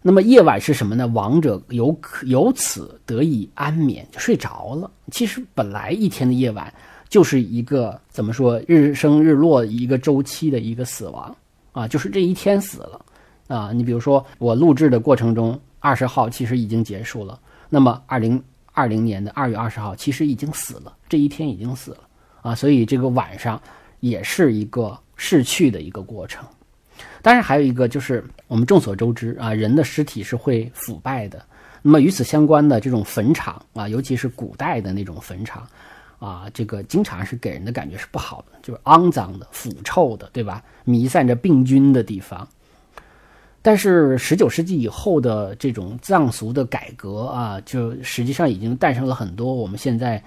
[0.00, 1.06] 那么夜晚是什么呢？
[1.08, 4.90] 亡者由由此得以安眠，就睡着了。
[5.10, 6.72] 其实本来一天的夜晚
[7.06, 11.36] 就是一个怎么说日升日落一个周期的一个死亡
[11.72, 13.04] 啊，就是这一天死了
[13.46, 13.72] 啊。
[13.74, 18.42] 你比如说我录制的过程中，二十号其实已经结束了，那么二零。
[18.72, 21.98] 二零年的二月二十号，其实已经死了，这一天已经死了
[22.42, 23.60] 啊，所以这个晚上
[24.00, 26.44] 也是一个逝去的一个过程。
[27.20, 31.44] 当然，还有一个就是我们众所周知啊，人的尸体是会腐败的。
[31.82, 35.66] 那么与此相关的这种坟场啊，尤其是古代的那种坟场
[36.18, 40.62] 啊，这个经常是给人的感觉是不好的，就是肮脏的、腐臭的，对吧？
[40.84, 42.46] 弥散着病菌的地方。
[43.64, 50.20] 但是十九世纪以后的这种葬俗的改革啊，就实际上已经诞生了很多我们现在，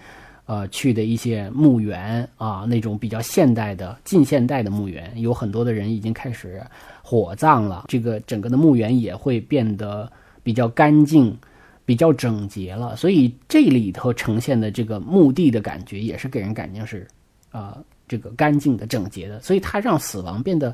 [0.46, 6.64] 呃，去的一些墓园啊，那种比较现代的近现代的墓园，有很多的人已经开始
[7.04, 7.84] 火葬了。
[7.90, 10.10] 这个整个的墓园也会变得
[10.42, 11.38] 比较干净、
[11.84, 12.96] 比较整洁了。
[12.96, 17.06] 所以这里头呈现的这个墓地的感觉，也是给人感觉是
[17.52, 19.42] 啊，这个干净的、整洁的。
[19.42, 20.74] 所以它让死亡变得。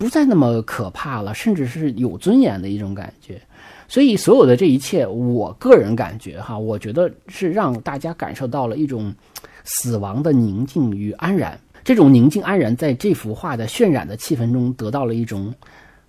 [0.00, 3.38] 不再那么可怕了，甚至是有尊严的一种感觉。
[3.86, 9.14] 所以，所有的这一切，我个人感觉哈，我觉得是让大家感受到了一种
[9.62, 11.60] 死亡的宁静与安然。
[11.84, 15.52] 这种宁静安然，在这幅画的渲染的气氛中，得到了一种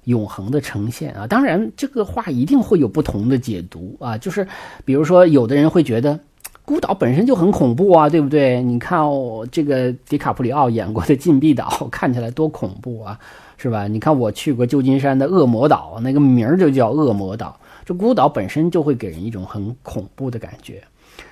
[0.05, 1.27] 永恒的呈现啊。
[1.27, 4.17] 当然，这个画一定会有不同的解读啊。
[4.17, 4.47] 就是
[4.85, 6.17] 比如说，有的人会觉得
[6.63, 8.63] 孤岛本身就很恐怖啊，对不对？
[8.63, 13.19] 你看哦，这个迪卡普里奥演过的《禁闭岛》，看起来多恐怖啊！
[13.61, 13.87] 是吧？
[13.87, 17.59] 你看我去过旧金山的恶魔岛，那个名儿就叫恶魔岛。
[17.85, 20.81] 这孤岛本身就会给人一种很恐怖的感觉。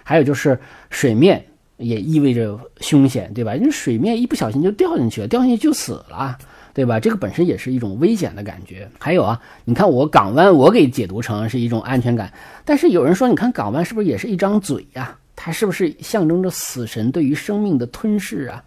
[0.03, 0.59] 还有就是
[0.91, 1.43] 水面
[1.77, 3.55] 也意味着凶险，对吧？
[3.55, 6.37] 因为水面一不小心就掉进去了，掉进去就死了，
[6.71, 6.99] 对吧？
[6.99, 8.87] 这个本身也是一种危险的感觉。
[8.99, 12.31] 还有啊，你看我港湾，我给解读成是一种安全感。
[12.63, 15.17] 但是有人说，你看港湾是不是也是一张嘴呀？
[15.35, 18.63] 它是不是象征着死神对于生命的吞噬啊？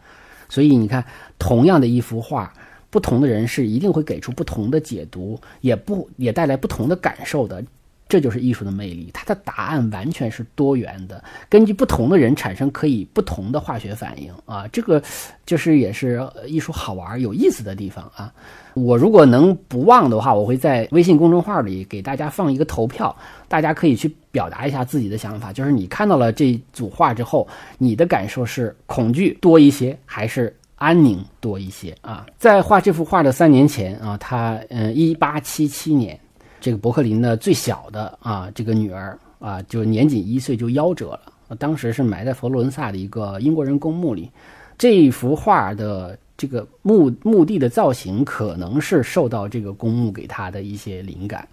[0.48, 1.04] 所以你看，
[1.38, 2.52] 同样的一幅画。
[2.92, 7.64] 不同的人是一定会给出不同的解读，也不也带来不同的感受的，
[8.06, 9.08] 这就是艺术的魅力。
[9.14, 15.02] 它的答案完全是多元的，根据不同的人产生可以不同的化学反应啊，这个
[15.46, 18.30] 就是也是艺术好玩有意思的地方啊。
[18.74, 23.16] 我如果能不忘的话，我会在微信公众号里给大家放一个投票，
[23.48, 30.54] 大家可以去表达一下自己的想法，就是你看到了这组画之后，你的感受是恐惧多一些还是？
[30.82, 36.18] 安宁多一些啊，在画这幅画的三年前啊，他嗯，一八七七年，
[36.60, 41.20] 这个伯克林的最小的啊，这个女儿啊，就年仅一岁就夭折了。
[41.56, 44.28] 当时是埋在佛罗伦萨的一个英国人公墓里。
[44.76, 51.46] 这幅画的这个墓墓地的造型，可能是受到这个公墓给他的一些灵感。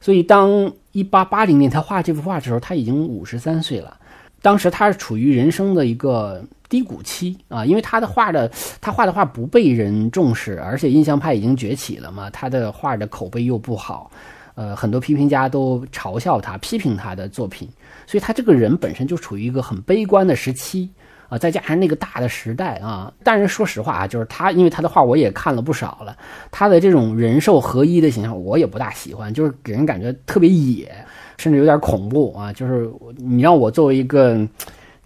[0.00, 3.96] 所以，当一八八零年他画这幅画的时候，他已经五十三岁了。
[4.42, 6.44] 当时他是处于人生的一个。
[6.68, 14.10] 低谷期啊，因为他的画的他画的画不被人重视，而且印象派已经崛起了嘛，他的画的口碑又不好，
[14.56, 17.68] 呃，很多批评家都嘲笑他，批评他的作品，
[18.04, 20.90] 所以他这个人本身就处于一个很悲观的时期
[21.28, 26.16] 啊，再加上那个大的时代啊，但是说实话啊，就是他，因为他的画我也看了不少了，
[26.50, 30.92] 他的这种人兽合一的形象我也不大喜欢，就是给人感觉特别野，
[31.38, 34.46] 甚至有点恐怖啊，就是你让我作为一个。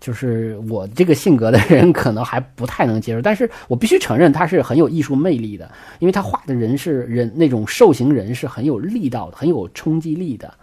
[0.01, 10.55] 就是我这个性格的人可能还不太能接受，但是我必须承认他是很有艺术魅力的，因为他画的人是人那种兽形人是很有力道的，很有冲击力的，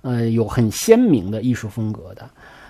[0.00, 2.26] 呃，有很鲜明的艺术风格的。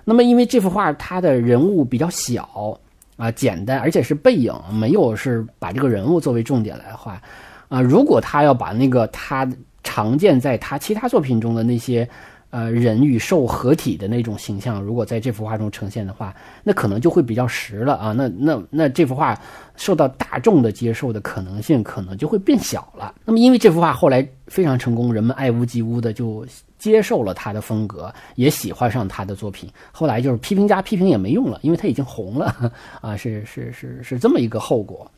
[0.08, 2.78] 那么因为这幅画它的人物比较小
[3.16, 7.20] 啊，简单，而且是背影，没有是把这个人物作为重点来画
[7.68, 7.80] 啊。
[7.80, 9.46] 如果他要把那个他
[9.84, 12.08] 常见在他其他作品中的那些。
[12.50, 18.12] 呃人与兽合体的那种形象，如果在这幅画中呈现的话，那可能就会比较实了啊。
[18.12, 19.38] 那那那这幅画
[19.76, 23.14] 受到大众的接受的可能性可能就会变小了。
[23.26, 26.42] 那么因为这幅画后来非常成功，人们爱屋及乌的就
[26.78, 29.68] 接受了他的风格，也喜欢上他的作品。
[29.92, 35.10] 后来就是批评家批评也没用了，因为他已经红了 啊，是是是是这么一个后果。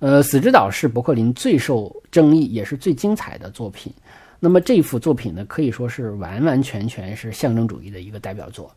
[0.00, 3.92] 呃，《死之岛》是伯克林最受争议也是最精彩的作品。
[4.38, 8.74] 那么这幅作品呢，可以说是完完全全是象征主义的一个代表作。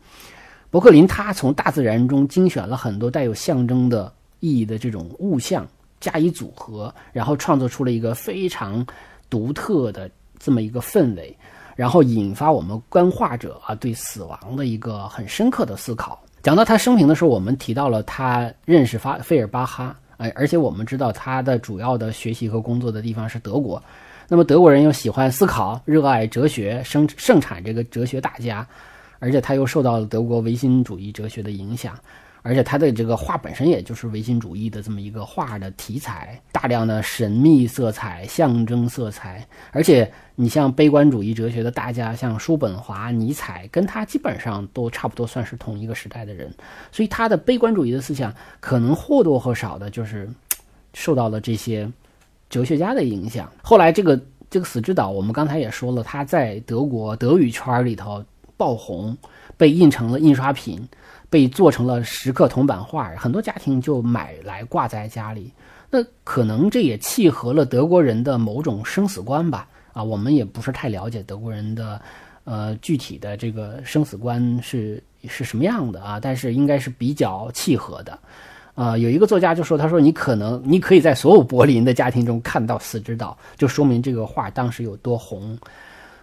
[0.70, 4.12] 伯克林他从大自然中精选了很多带有象征的
[4.42, 5.66] 意义的这种物象，
[6.02, 8.86] 加以组合，然后创作出了一个非常
[9.30, 11.34] 独特的这么一个氛围，
[11.76, 16.22] 然后引发我们观画者啊对死亡的一个很深刻的思考。
[16.42, 19.96] 讲到他生平的时候，我们提到了他认识发费尔巴哈。
[20.18, 23.82] 哎，而且我们知道他的主要的学习和工作的地方是德国，
[24.30, 28.66] 那么德国人又喜欢思考、热爱哲学，生盛产这个哲学大家，
[29.20, 31.96] 而且他又受到了德国唯心主义哲学的影响。
[32.44, 39.48] 而且他的这个画本身也就是唯心主义的这么一个画的题材，大量的神秘色彩、象征色彩。
[39.72, 46.54] 而且你像悲观主义哲学的大家，像叔本华、尼采，跟他基本上都差不多，算是同一个时代的人。
[46.92, 50.30] 所以他的悲观主义的思想，可能或多或少的就是
[50.94, 51.90] 受到了这些
[52.50, 53.50] 哲学家的影响。
[53.62, 54.20] 后来这个
[54.50, 58.22] 这个死之岛，我们刚才也说了，他在德国德语圈里头
[58.58, 59.18] 爆红，
[59.56, 60.86] 被印成了印刷品。
[61.34, 65.52] 被做成了石刻铜版画，很多家庭就买来挂在家里。
[65.90, 69.68] 那可能这也契合了德国人的某种生死观吧？
[69.94, 72.00] 啊，我们也不是太了解德国人的，
[72.44, 76.20] 呃，具体的这个生死观是是什么样的啊？
[76.20, 78.20] 但是应该是比较契合的。
[78.76, 85.58] 啊，有一个作家就说，他说你可能你可以在所有柏林的家庭中看到《死之岛》，就说明这个画当时有多红。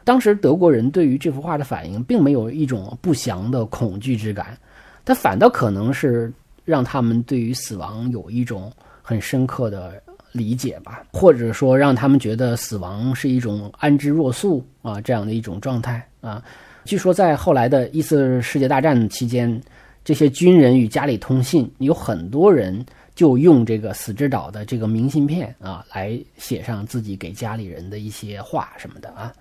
[0.04, 4.56] 当时德国人对于这幅画的反应，并没有一种不祥的恐惧之感。
[5.05, 6.32] 它反倒可能是
[6.64, 8.72] 让他们对于死亡有一种
[9.03, 10.01] 很深刻的
[10.32, 16.42] 理解吧，或者说让他们觉得死亡是一种安之若素啊这样的一种状态啊。
[16.84, 19.61] 据说在后来的一次世界大战期间，
[20.05, 22.84] 这些军人与家里通信，有很多人
[23.14, 29.32] 就用这个死之岛的这个明信片啊来写上自己给家里人的一些话什么的啊。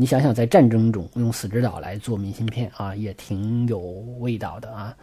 [0.00, 3.80] 你想想，在战争中用死之岛来做明信片啊，也挺有
[4.20, 4.94] 味道的啊。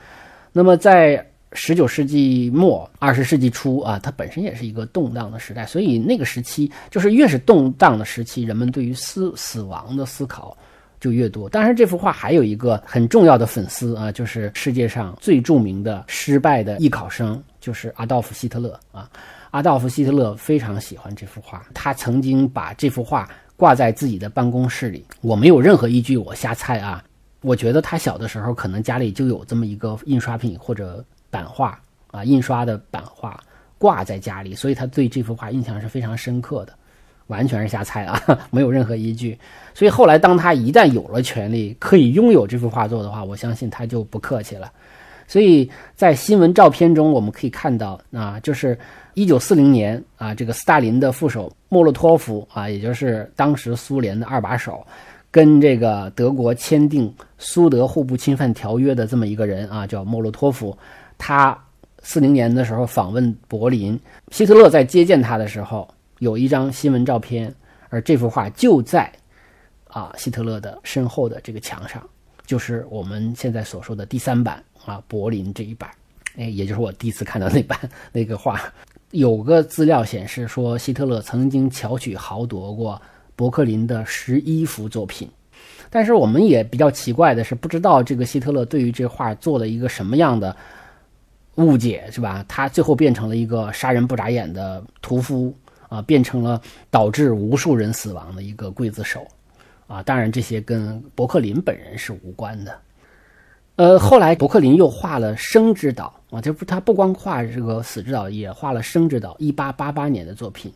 [0.54, 1.22] 那么，在
[1.52, 10.58] 十九世纪末、二十世纪初啊，它本身也是一个动荡的时代，所以那个时期就是越是动荡的时期，人们对于死死亡的思考
[10.98, 11.50] 就越多。
[11.50, 19.10] 当然，这幅画还有一个很重要的粉丝啊，就是世界上最著名的失败的艺考生，就是阿道夫·希特勒啊。
[19.52, 23.30] 阿道夫·希特勒非常喜欢这幅画，他曾经把这幅画。
[23.58, 27.04] 挂在自己的办公室里，我没有任何依据，我瞎猜啊。
[27.42, 31.80] 我觉得他小的时候可能家里就有这么一个印刷品或者版画
[32.12, 33.40] 啊，印刷的版画
[33.78, 36.74] 挂在家里，所以他对这幅画印象是非常深刻的。
[37.28, 39.36] 完全是瞎猜啊， 没有任何依据。
[39.74, 44.72] 所以后来当他一旦有了权利，可以拥有这幅画作的话，我相信他就不客气了。
[45.28, 48.78] 所以在新闻照片中，我们可以看到啊，就是
[49.16, 54.86] 一九四零年啊，这个斯大林的副手莫洛托夫啊，也就是当时苏联的二把手，
[55.32, 60.78] 跟这个德国签订苏德互不侵犯条约的这么一个人啊，叫莫洛托夫。
[61.18, 61.58] 他
[62.04, 63.98] 四零年的时候访问柏林，
[64.32, 65.88] 希特勒在接见他的时候
[66.20, 67.54] 有一张新闻照片，
[67.90, 69.10] 而这幅画就在
[69.88, 72.06] 啊希特勒的身后的这个墙上，
[72.46, 74.62] 就是我们现在所说的第三版。
[74.86, 75.90] 啊，柏林这一版，
[76.38, 77.80] 哎，也就是我第一次看到那版
[78.14, 78.62] 那个画，
[79.16, 83.02] 有个资料显示说，希特勒曾经巧取豪夺过
[83.34, 85.30] 伯克林的十一幅作品，
[85.90, 90.54] 但是我们也比较奇怪的是，不知道这个希特勒对于这画做了一个什么样的
[91.56, 92.44] 误解，是吧？
[92.46, 95.56] 他最后变成了一个杀人不眨眼的屠夫
[95.88, 96.62] 啊，变成了
[96.92, 99.26] 导致无数人死亡的一个刽子手
[99.88, 100.04] 啊！
[100.04, 102.78] 当然，这些跟伯克林本人是无关的。
[103.76, 110.72] 呃，后来伯克林又画了《生之岛》啊，就不他不光画这个《死之岛》，也画了《生之岛》，一八八八年的作品，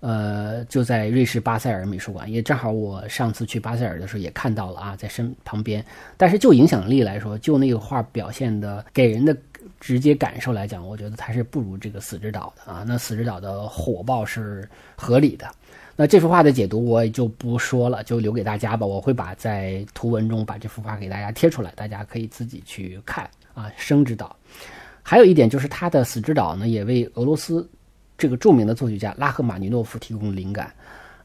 [0.00, 5.84] 呃，就在瑞士巴塞尔美术馆，也正好我上次去巴塞尔的时候也看到了啊，在身旁边。
[6.16, 9.36] 但是就影响力来说，就那个画表现的给人的
[9.78, 12.84] 直接感受来讲，我觉得它是不如这个《死之岛》的啊。
[12.84, 15.46] 那《死之岛》的火爆是合理的。
[16.02, 18.84] 那这幅画的解读我也就不说了，就留给大家吧。
[18.84, 23.70] 我会把在图文中把这幅画给大家贴出来，大家可以自己去看啊。
[23.76, 24.34] 生之岛，
[25.00, 27.70] 还有一点就是他的死之岛呢，也为俄罗斯
[28.18, 30.72] 这个著名的作曲家拉赫玛尼诺夫提供灵感。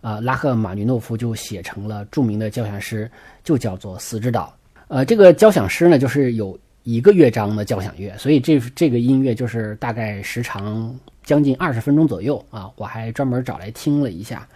[0.02, 3.10] 啊，拉赫玛尼诺夫就写成了著名的交响诗，
[3.44, 4.54] 就叫做《死之岛》。
[4.90, 12.72] 呃，这个交响诗呢，就是有一个乐章的交响乐，所以这这个音乐就是大概时长将近二十分钟左右啊。
[12.78, 14.48] 我还专门找来听了一下。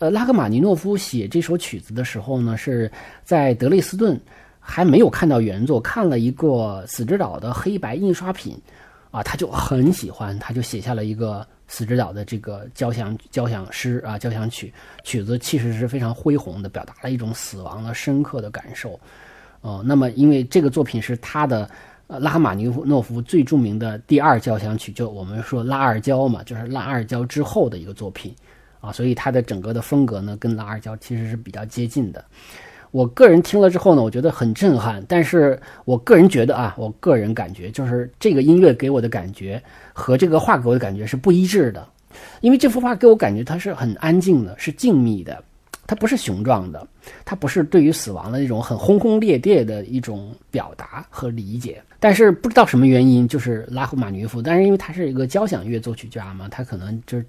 [0.00, 2.90] 呃，拉赫玛尼诺夫写这首曲子的时候呢，是
[3.22, 4.18] 在德累斯顿，
[4.58, 8.58] 还没有看到原作，看了一个《死之岛》的黑白印刷品，
[9.10, 11.46] 啊，他就很喜欢，他就写下了一个。
[11.72, 14.74] 死之岛的这个交响交响诗啊，交响曲
[15.04, 18.98] 曲子其实是非常恢宏的，表达了一种死亡的深刻的感受。
[19.60, 21.70] 哦，那么因为这个作品是他的
[22.08, 28.34] 拉赫玛尼诺夫最著名的第二交响曲，就我们说拉二交嘛，就是拉二交之后的一个作品
[28.80, 32.24] 啊，所以它的整个的风格呢，跟拉二交其实是比较接近的。
[32.90, 35.04] 我个人听了之后呢，我觉得很震撼。
[35.06, 39.62] 但是我个人觉得啊，我个人感觉就是这个音乐给我的感觉
[39.92, 41.86] 和这个画给我的感觉是不一致的。
[42.40, 45.40] 因为这幅画给我感觉它是很安静的，是静谧的，
[45.86, 46.84] 它不是雄壮的，
[47.24, 51.80] 它不是对于死亡的那种很轰轰烈烈的一种表达和理解。
[52.00, 57.22] 但是不知道什么原因，就是拉赫玛尼夫，但是因为他是一个交响乐作曲家嘛，他可能就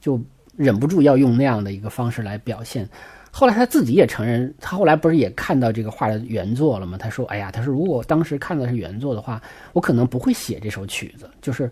[0.00, 0.20] 就
[0.56, 2.88] 忍不住要用那样的一个方式来表现。
[3.34, 6.98] 后来他自己也承认，他后来不是也看到这个画的原作了吗？
[6.98, 9.40] 他说：“哎呀，他说如果当时看到是原作的话，
[9.72, 11.26] 我可能不会写这首曲子。
[11.40, 11.70] 就是，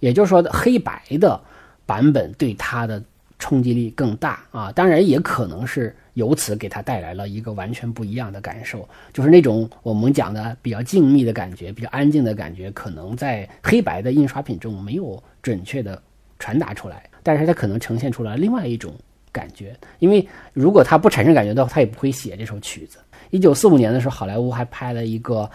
[0.00, 1.38] 也就是说，黑白的
[1.84, 3.02] 版本对他的
[3.38, 4.72] 冲击力更大啊。
[4.72, 16.02] 当然，也可能是由此给他带来了一个完全不一样的感受，就是那种我们讲的比较静谧的感觉，比较安静的感觉，可能在黑白的印刷品中没有准确的
[16.38, 18.94] 传达出来，但是它可能呈现出来另外一种。”
[19.34, 22.98] 感觉，因为如果他不产生感觉的话，他也不会写这首曲子。
[23.30, 25.50] 一九四五年的时候，好莱坞还拍了一个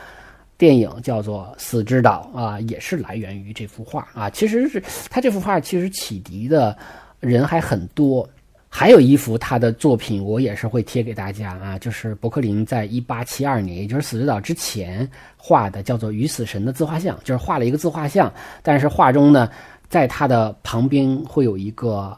[0.58, 4.30] 电影，叫做《死之岛》啊，也是来源于这幅画啊。
[4.30, 6.78] 其实是他这幅画其实启迪的
[7.22, 8.30] 人还很多。
[8.68, 19.50] 还有一幅他的作品，我也是会贴给大家啊，就是伯克林在一八七二年，也就是《死之岛》之前画的，叫做《与死神的自画像》，就是画了一个自画像，但是画中呢，
[19.90, 22.18] 在他的旁边会有一个。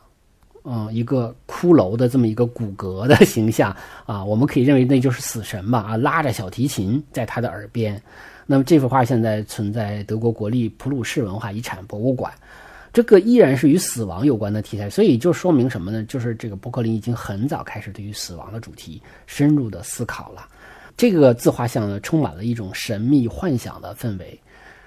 [0.63, 7.99] 嗯，一个骷髅的这么一个骨骼的形象 啊，我们可以认为那就是死神吧啊，拉着小提琴在他的耳边。
[8.45, 12.31] 那么这幅画现在存在德国国立普鲁士文化遗产博物馆，
[12.93, 16.03] 这个依然是与死亡有关的题材，所以就说明什么呢？
[16.03, 20.47] 就是这个伯克林已经很早开始对于死亡的主题深入的思考了。
[20.95, 24.39] 这个自画像呢，充满了一种神秘幻想的氛围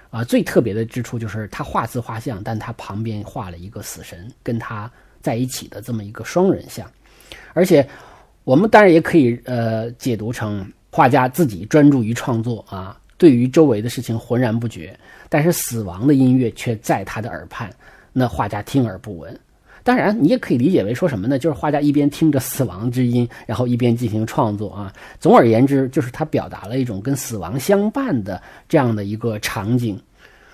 [0.09, 0.23] 啊。
[0.23, 4.91] 最特别的之处就是他画自画像，但他旁边画了一个死神，跟他。
[5.21, 6.87] 在一起的这么一个双人像，
[7.55, 7.83] 而且
[8.43, 14.95] 我们当然也可以呃解读成画家自己专注于创作啊，对于周围的事情浑然不觉，
[15.27, 17.73] 但是死亡的音乐却在他的耳畔，
[18.13, 19.35] 那画家听而不闻。
[19.85, 21.37] 当然，你也可以理解为说什么呢？
[21.37, 24.91] 就是画家一边听着死亡之音，然后一边进行创作啊。
[25.19, 30.01] 总而言之，就是他表达了一种跟死亡相伴的这样的一个场景。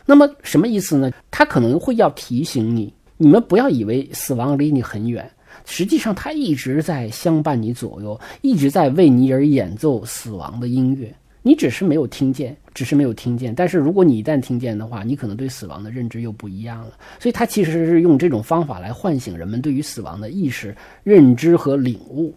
[0.05, 1.09] 那么什么意思呢？
[1.32, 2.93] 他可能会要提醒你。
[3.15, 5.32] 你们不要以为死亡离你很远，
[5.63, 11.09] 实际上他一直在相伴你左右，一直在为你而演奏死亡的音乐。
[11.43, 13.53] 你只是没有听见，只是没有听见。
[13.53, 16.93] 但是如果你一旦听见的话，你可能对死亡的认知又不一样了。
[17.19, 22.35] 所以，他其实是用这种方法来唤醒人们对于死亡的意识、认知和领悟。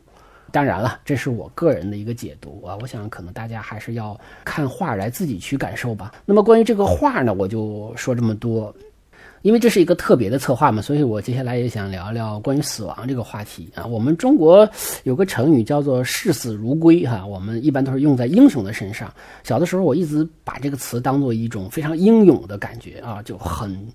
[0.50, 2.78] 当然了，这是我个人的一个解读啊。
[2.80, 6.14] 我想可能大家还是要看画来自己去感受吧。
[6.24, 8.74] 那么关于这个画呢，我就说这么多。
[9.45, 13.84] 因为这是一个特别的策划嘛，所以我接下来也想聊聊关于死亡这个话题啊。
[13.84, 14.66] 我们中国
[15.03, 19.12] 有个成语叫做视死如归哈，我们一般都是用在英雄的身上。
[19.42, 23.86] 小的时候我一直把这个词当做一种非常英勇的感觉啊，就很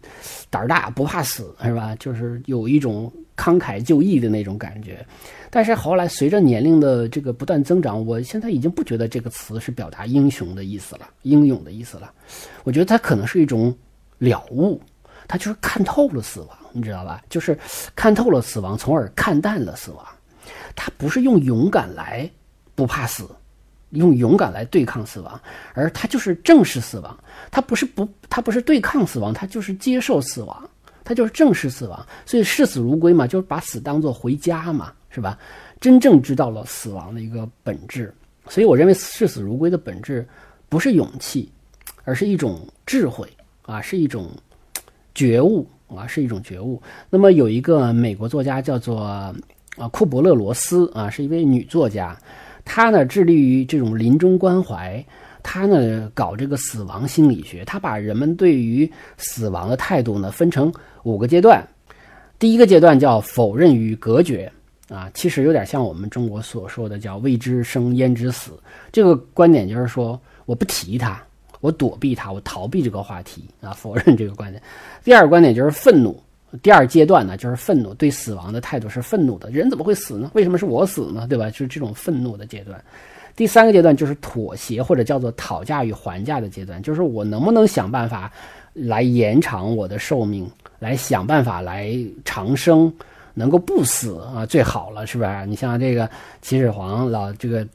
[0.51, 1.95] 胆儿大不怕死是吧？
[1.95, 5.03] 就是有一种慷慨就义的那种感觉。
[5.49, 12.11] 但是后来随着年龄的这个不断增长，我现在已经不觉得这个词是表达英雄的意思了，英勇的意思了。
[12.63, 13.75] 我觉得它可能是一种
[14.19, 14.79] 了悟。
[15.29, 17.21] 他就是看透了死亡，你知道吧？
[17.29, 17.55] 就是
[17.95, 20.03] 看透了死亡，从而看淡了死亡。
[20.75, 22.27] 他不是用勇敢来
[22.73, 23.29] 不怕死，
[23.91, 25.39] 用勇敢来对抗死亡，
[25.75, 27.15] 而他就是正视死亡。
[27.51, 30.67] 他不是不，他不是对抗死亡，他就是接受死亡，
[31.03, 32.03] 他就是正视死亡。
[32.25, 35.37] 所以视死如归嘛，就是把死当做回家嘛，是吧？
[35.79, 38.11] 真正知道了死亡的一个本质。
[38.47, 40.27] 所以我认为视死如归的本质
[40.69, 41.51] 不是勇气，
[42.03, 44.31] 而是一种智慧啊，是一种。
[45.19, 46.81] 觉悟啊，是一种觉悟。
[47.09, 49.35] 那么有一个美国作家叫做啊
[49.91, 52.17] 库伯勒罗斯啊，是一位女作家，
[52.63, 55.05] 她呢致力于这种临终关怀，
[55.43, 60.71] 她呢搞这个死亡心理学，她把人们对于死亡的态度呢分成
[61.03, 61.61] 五个阶段。
[62.37, 64.49] 第一个阶段叫否认与隔绝，
[64.87, 68.51] 啊，其实有点像我们中国所说的叫“未知生焉知死”。
[68.89, 71.21] 这个观点就是说，我不提它，
[71.61, 74.61] 我躲避它，我逃避这个话题啊，否认这个观点。
[75.03, 76.21] 第二个观点就是愤怒。
[76.63, 79.49] 第二阶段呢，就是愤怒，对死亡的态度是愤怒的。
[79.51, 80.31] 人怎么会死呢？
[80.33, 81.27] 为什么是我死呢？
[81.27, 81.49] 对吧？
[81.49, 82.83] 就是这种愤怒的阶段。
[83.35, 88.31] 第三个阶段就是妥协或者叫做讨价与还价的阶段，就是我能不能想办法
[88.73, 90.49] 来延长我的寿命，
[90.79, 91.95] 来想办法来
[92.25, 92.91] 长生。
[93.35, 95.45] 能够不死啊，最好了，是不是？
[95.45, 96.09] 你像这个
[96.41, 97.65] 秦始皇老这个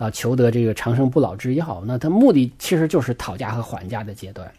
[0.00, 4.50] 啊求得这个长生不老之药，那他目的其实就是讨价和还价的阶段。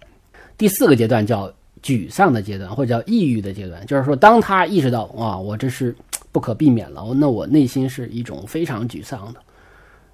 [0.55, 5.95] 第四个阶段叫沮丧的阶段，或者叫抑郁的阶段，就是说，当他意识到啊，我这是
[6.31, 9.41] 不可避免了，那我内心是一种非常沮丧的。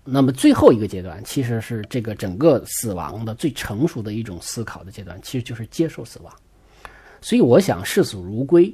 [0.06, 6.34] 那么最后一个阶段，其实是这个整个死亡的最成熟的一种思考的阶段，其实就是接受死亡。
[7.22, 8.74] 所以，我想视死如归。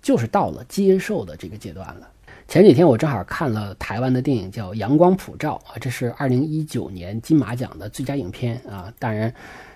[0.00, 2.08] 就是到了接受的这个阶段了。
[2.48, 8.90] 前几天我正好看了台湾的电影，叫《阳光普照》啊，这是二零一九年金马奖的最佳影片啊。
[8.98, 9.30] 当然，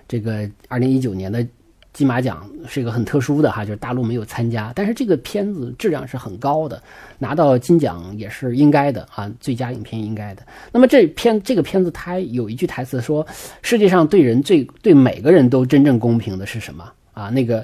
[0.07, 1.45] 这个二零一九年的
[1.93, 6.81] 金马奖是一个很特殊的哈，就是大陆没有参加，但是这个片子质量是很高的，
[7.19, 10.41] 拿到金奖也是应该的啊，最佳影片应该的。
[10.71, 13.23] 那么这片这个片子它有一句台词说
[13.61, 17.63] ：“世界上对人最对每个人都真正公平的是什么啊？”那个。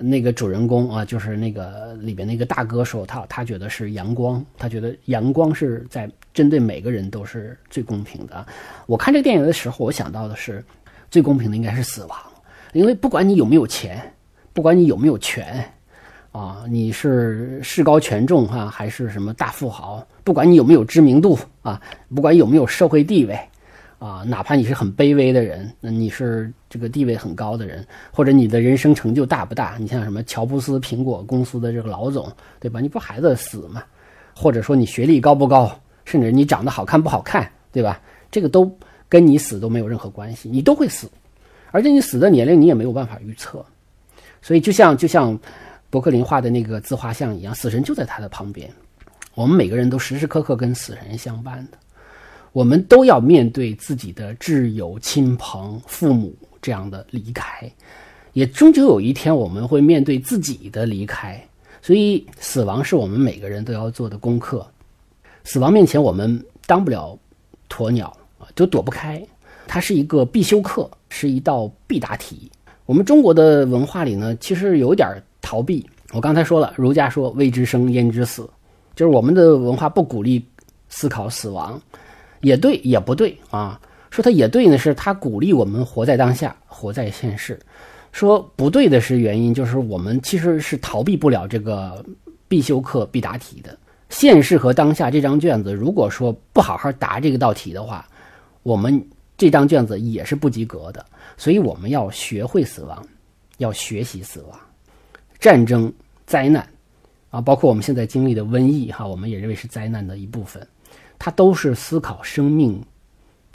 [0.00, 8.46] 那个主人公啊，就是那个里边那个大哥说，他他觉得是阳光，他觉得阳光是在针对每个人都是最公平的。
[8.86, 10.64] 我看这个电影的时候，我想到的是
[11.10, 12.18] 最公平的应该是死亡，
[12.72, 14.00] 因为不管你有没有钱，
[14.52, 15.64] 不管你有没有权，
[16.32, 21.80] 啊，你是势高权重哈，还是什么大富豪，不管你有没有知名度啊，
[22.14, 23.38] 不管有没有社会地位。
[23.98, 29.76] 啊，哪怕你是很卑微的人，那你是这个地位很高的人，或者你的人生成就大不大？
[29.78, 32.80] 你像什么乔布斯，苹果公司的这个老总，对吧？
[32.80, 33.82] 你不还得死吗？
[34.36, 38.00] 或者说你学历高不高，甚至你长得好看不好看，对吧？
[38.30, 38.70] 这个都
[39.08, 41.10] 跟你死都没有任何关系，你都会死，
[41.72, 43.64] 而且你死的年龄你也没有办法预测。
[44.40, 45.36] 所以就像就像
[45.90, 48.70] 伯克林画的那个自画像一样，死神就在他的旁边，
[49.34, 51.78] 我们每个人都时时刻刻跟死神相伴的。
[52.58, 57.72] 我们都要面对自己的挚友、亲朋、父母这样的离开，
[58.32, 61.40] 也终究有一天我们会面对自己的离开。
[61.80, 64.66] 所以，死亡是我们每个人都要做的功课。
[65.44, 67.16] 死亡面前，我们当不了
[67.68, 68.08] 鸵鸟
[68.40, 69.24] 啊，就躲不开。
[69.68, 72.50] 它是一个必修课，是一道必答题。
[72.86, 75.06] 我们中国的文化里呢，其实有点
[75.40, 75.88] 逃避。
[76.10, 78.50] 我刚才说了，儒家说“未知生，焉知死”，
[78.96, 80.44] 就是我们的文化不鼓励
[80.88, 81.80] 思考死亡。
[82.40, 83.80] 也对，也不对啊。
[84.10, 87.58] 说他也对呢，是他鼓励我们活在当下，活在现世。
[88.10, 92.02] 说不对的是原因，就是我们其实是逃避不了这个
[92.48, 93.76] 必修课、必答题的。
[94.08, 98.08] 现世和当下这张卷子，如果说不好好答这个道题的话，
[98.62, 101.04] 我们这张卷子也是不及格的。
[101.36, 103.06] 所以我们要学会死亡，
[103.58, 104.58] 要学习死亡。
[105.38, 105.92] 战争、
[106.26, 106.66] 灾难
[107.28, 110.66] 啊，包括我们现在经历的瘟疫，哈，我们也认为是灾难的一部分。
[111.18, 112.80] 它都是思考生命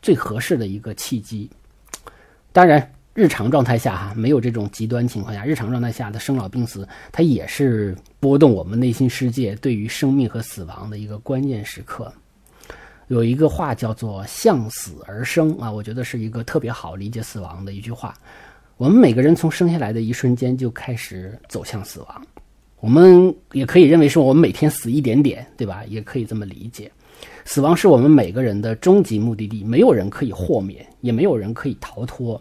[0.01, 1.49] 最合适的一个契机。
[2.51, 12.13] 当然，日常状态下哈，没有这种极端情况下，日常状态下的生老病死，它也是波动我们内心世界对于生命和死亡的一个关键时刻。
[13.07, 18.13] 有一个话叫做“向死而生”啊，我觉得是一个特别好理解死亡的一句话。
[18.77, 22.27] 我们每个人从生下来的一瞬间就开始走向死亡，
[22.79, 25.83] 我们也可以认为说我们每天死一点点，对吧？
[25.87, 26.91] 也可以这么理解。
[27.45, 32.39] 死亡是我们每个人的终极目的地，没有人可以豁免，也没有人可以逃脱。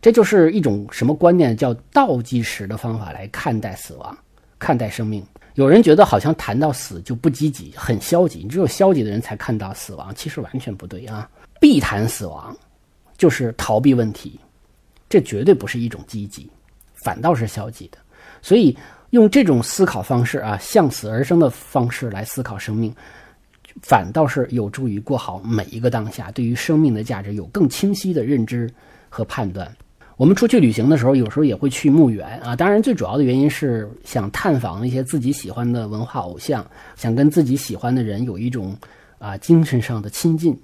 [0.00, 1.56] 这就是一种什么观念？
[1.56, 4.16] 叫倒计时的方法来看待死亡，
[4.58, 5.24] 看待生命。
[5.54, 10.12] 有人觉得好像谈到死就不积极，很消极，只有消极的人才看到死亡。
[10.14, 11.28] 其实完全不对啊！
[11.60, 12.56] 避谈死亡
[13.18, 14.40] 就是逃避问题，
[15.08, 16.50] 这绝对不是一种积极，
[16.94, 17.98] 反倒是消极的。
[18.40, 18.76] 所以
[19.10, 22.92] 用这种思考方式啊，向死而生的方式来思考生命。
[23.80, 28.70] 反倒是有助于过好每一个当下，对于生命的价值有更清晰的认知
[29.08, 29.70] 和判断。
[30.18, 32.54] 我们出去旅行的时候，有时候也会去墓园啊。
[32.54, 36.64] 当然，最主要的原因是想探访一些自己喜欢的文化偶像，
[36.96, 38.76] 想跟自己喜欢的人有一种
[39.18, 40.56] 啊精神上的亲近。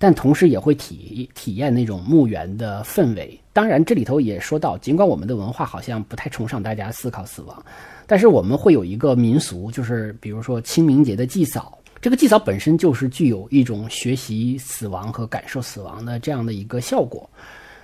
[0.00, 3.38] 但同时也会体体验那种墓园的氛围。
[3.52, 7.64] 当然，这里头也说到，尽管我们的文化好像不太崇尚大家思考死亡，
[8.06, 11.76] 但是我们会有一个民俗，就是比如说清明节的祭扫。
[12.00, 17.28] 这个祭扫本身就是具有一种学习死亡和感受死亡的这样的一个效果，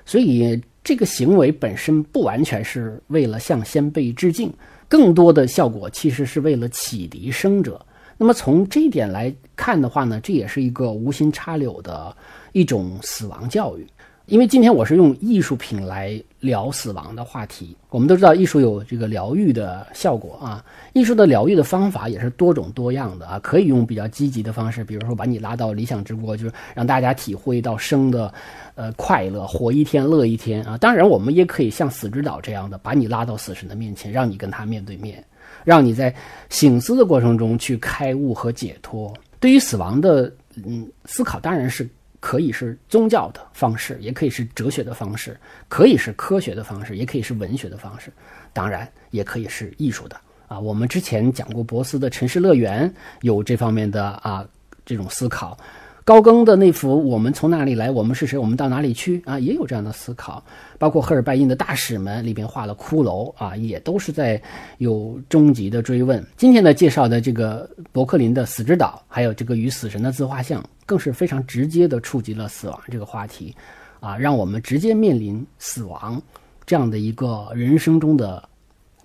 [0.06, 4.52] 所以这个行为本身不完全是为了向先辈致敬，
[4.88, 7.84] 更多的效果其实是为了启迪生者，
[8.16, 12.16] 那么从这一点来看的话呢，这也是一个无心插柳的
[12.52, 13.84] 一种死亡教育。
[14.26, 20.64] 因为今天我是用艺术品来聊死亡的话题，我们都知道艺术有这个疗愈的效果啊，
[20.94, 28.32] 艺术的疗愈的方法也是多种多样的啊，可以用比较积极的方式，比如说把你拉到理想之国，就是让大家体会到生的，
[28.76, 30.78] 呃快乐，活一天乐一天啊。
[30.78, 35.22] 当然，我们也可以像死之岛这样的，把你拉到死神的面前，让你跟他面对面，
[35.64, 36.14] 让你在
[36.48, 39.12] 醒思的过程中去开悟和解脱。
[39.38, 40.32] 对于死亡的
[40.64, 41.86] 嗯思考，当然是。
[42.24, 48.10] 可以是宗教的方式，也可以是哲学的方式，可以是科学的方式，也可以是文学的方式，
[48.50, 50.16] 当然也可以是艺术的
[50.48, 50.58] 啊。
[50.58, 52.88] 我们之前讲过博斯的《城市乐园》，
[53.20, 54.42] 有这方面的啊
[54.86, 55.58] 这种思考。
[56.04, 60.44] 高更的那幅《我们从哪里来，我们是谁，我们到哪里去》啊，也有这样的思考。
[60.78, 64.40] 包括赫尔拜因的《大使们》里边画了骷髅啊，也都是在
[64.76, 66.22] 有终极的追问。
[66.36, 73.56] 今天的介绍的这个伯克林的《死之岛》，还有这个与死神的自画像，更是非常直接的触及了死亡这个话题，
[74.00, 76.20] 啊，让我们直接面临死亡
[76.66, 78.46] 这样的一个人生中的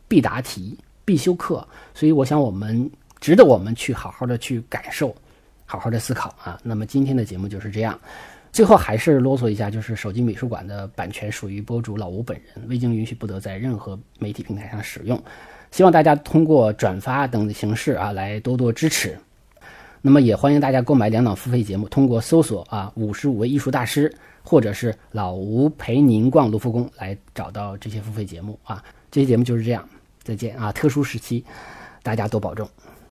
[0.06, 1.66] 必答题、必修课。
[1.94, 2.92] 所以，我想我们
[3.22, 5.16] 值得我们去好好的去感受。
[5.72, 7.98] 好好的思考啊，那么今天的节目就是这样。
[8.52, 15.22] 最后还是啰嗦一下，就是手机美术馆的版权属于博主老吴本人，未经允许不得在任何媒体平台上使用。
[15.70, 19.16] 希望大家通过转发等形式啊，来多多支持。
[20.02, 24.12] 那么也欢迎大家购买两档付费节目，通过搜索啊五十五位艺术大师，
[24.42, 28.84] 或者是老吴陪您逛卢浮宫来找到这些付费节目啊。
[29.12, 29.88] 这些节目就是这样，
[30.24, 30.72] 再见啊！
[30.72, 31.46] 特殊时期，
[32.02, 32.68] 大家多保重。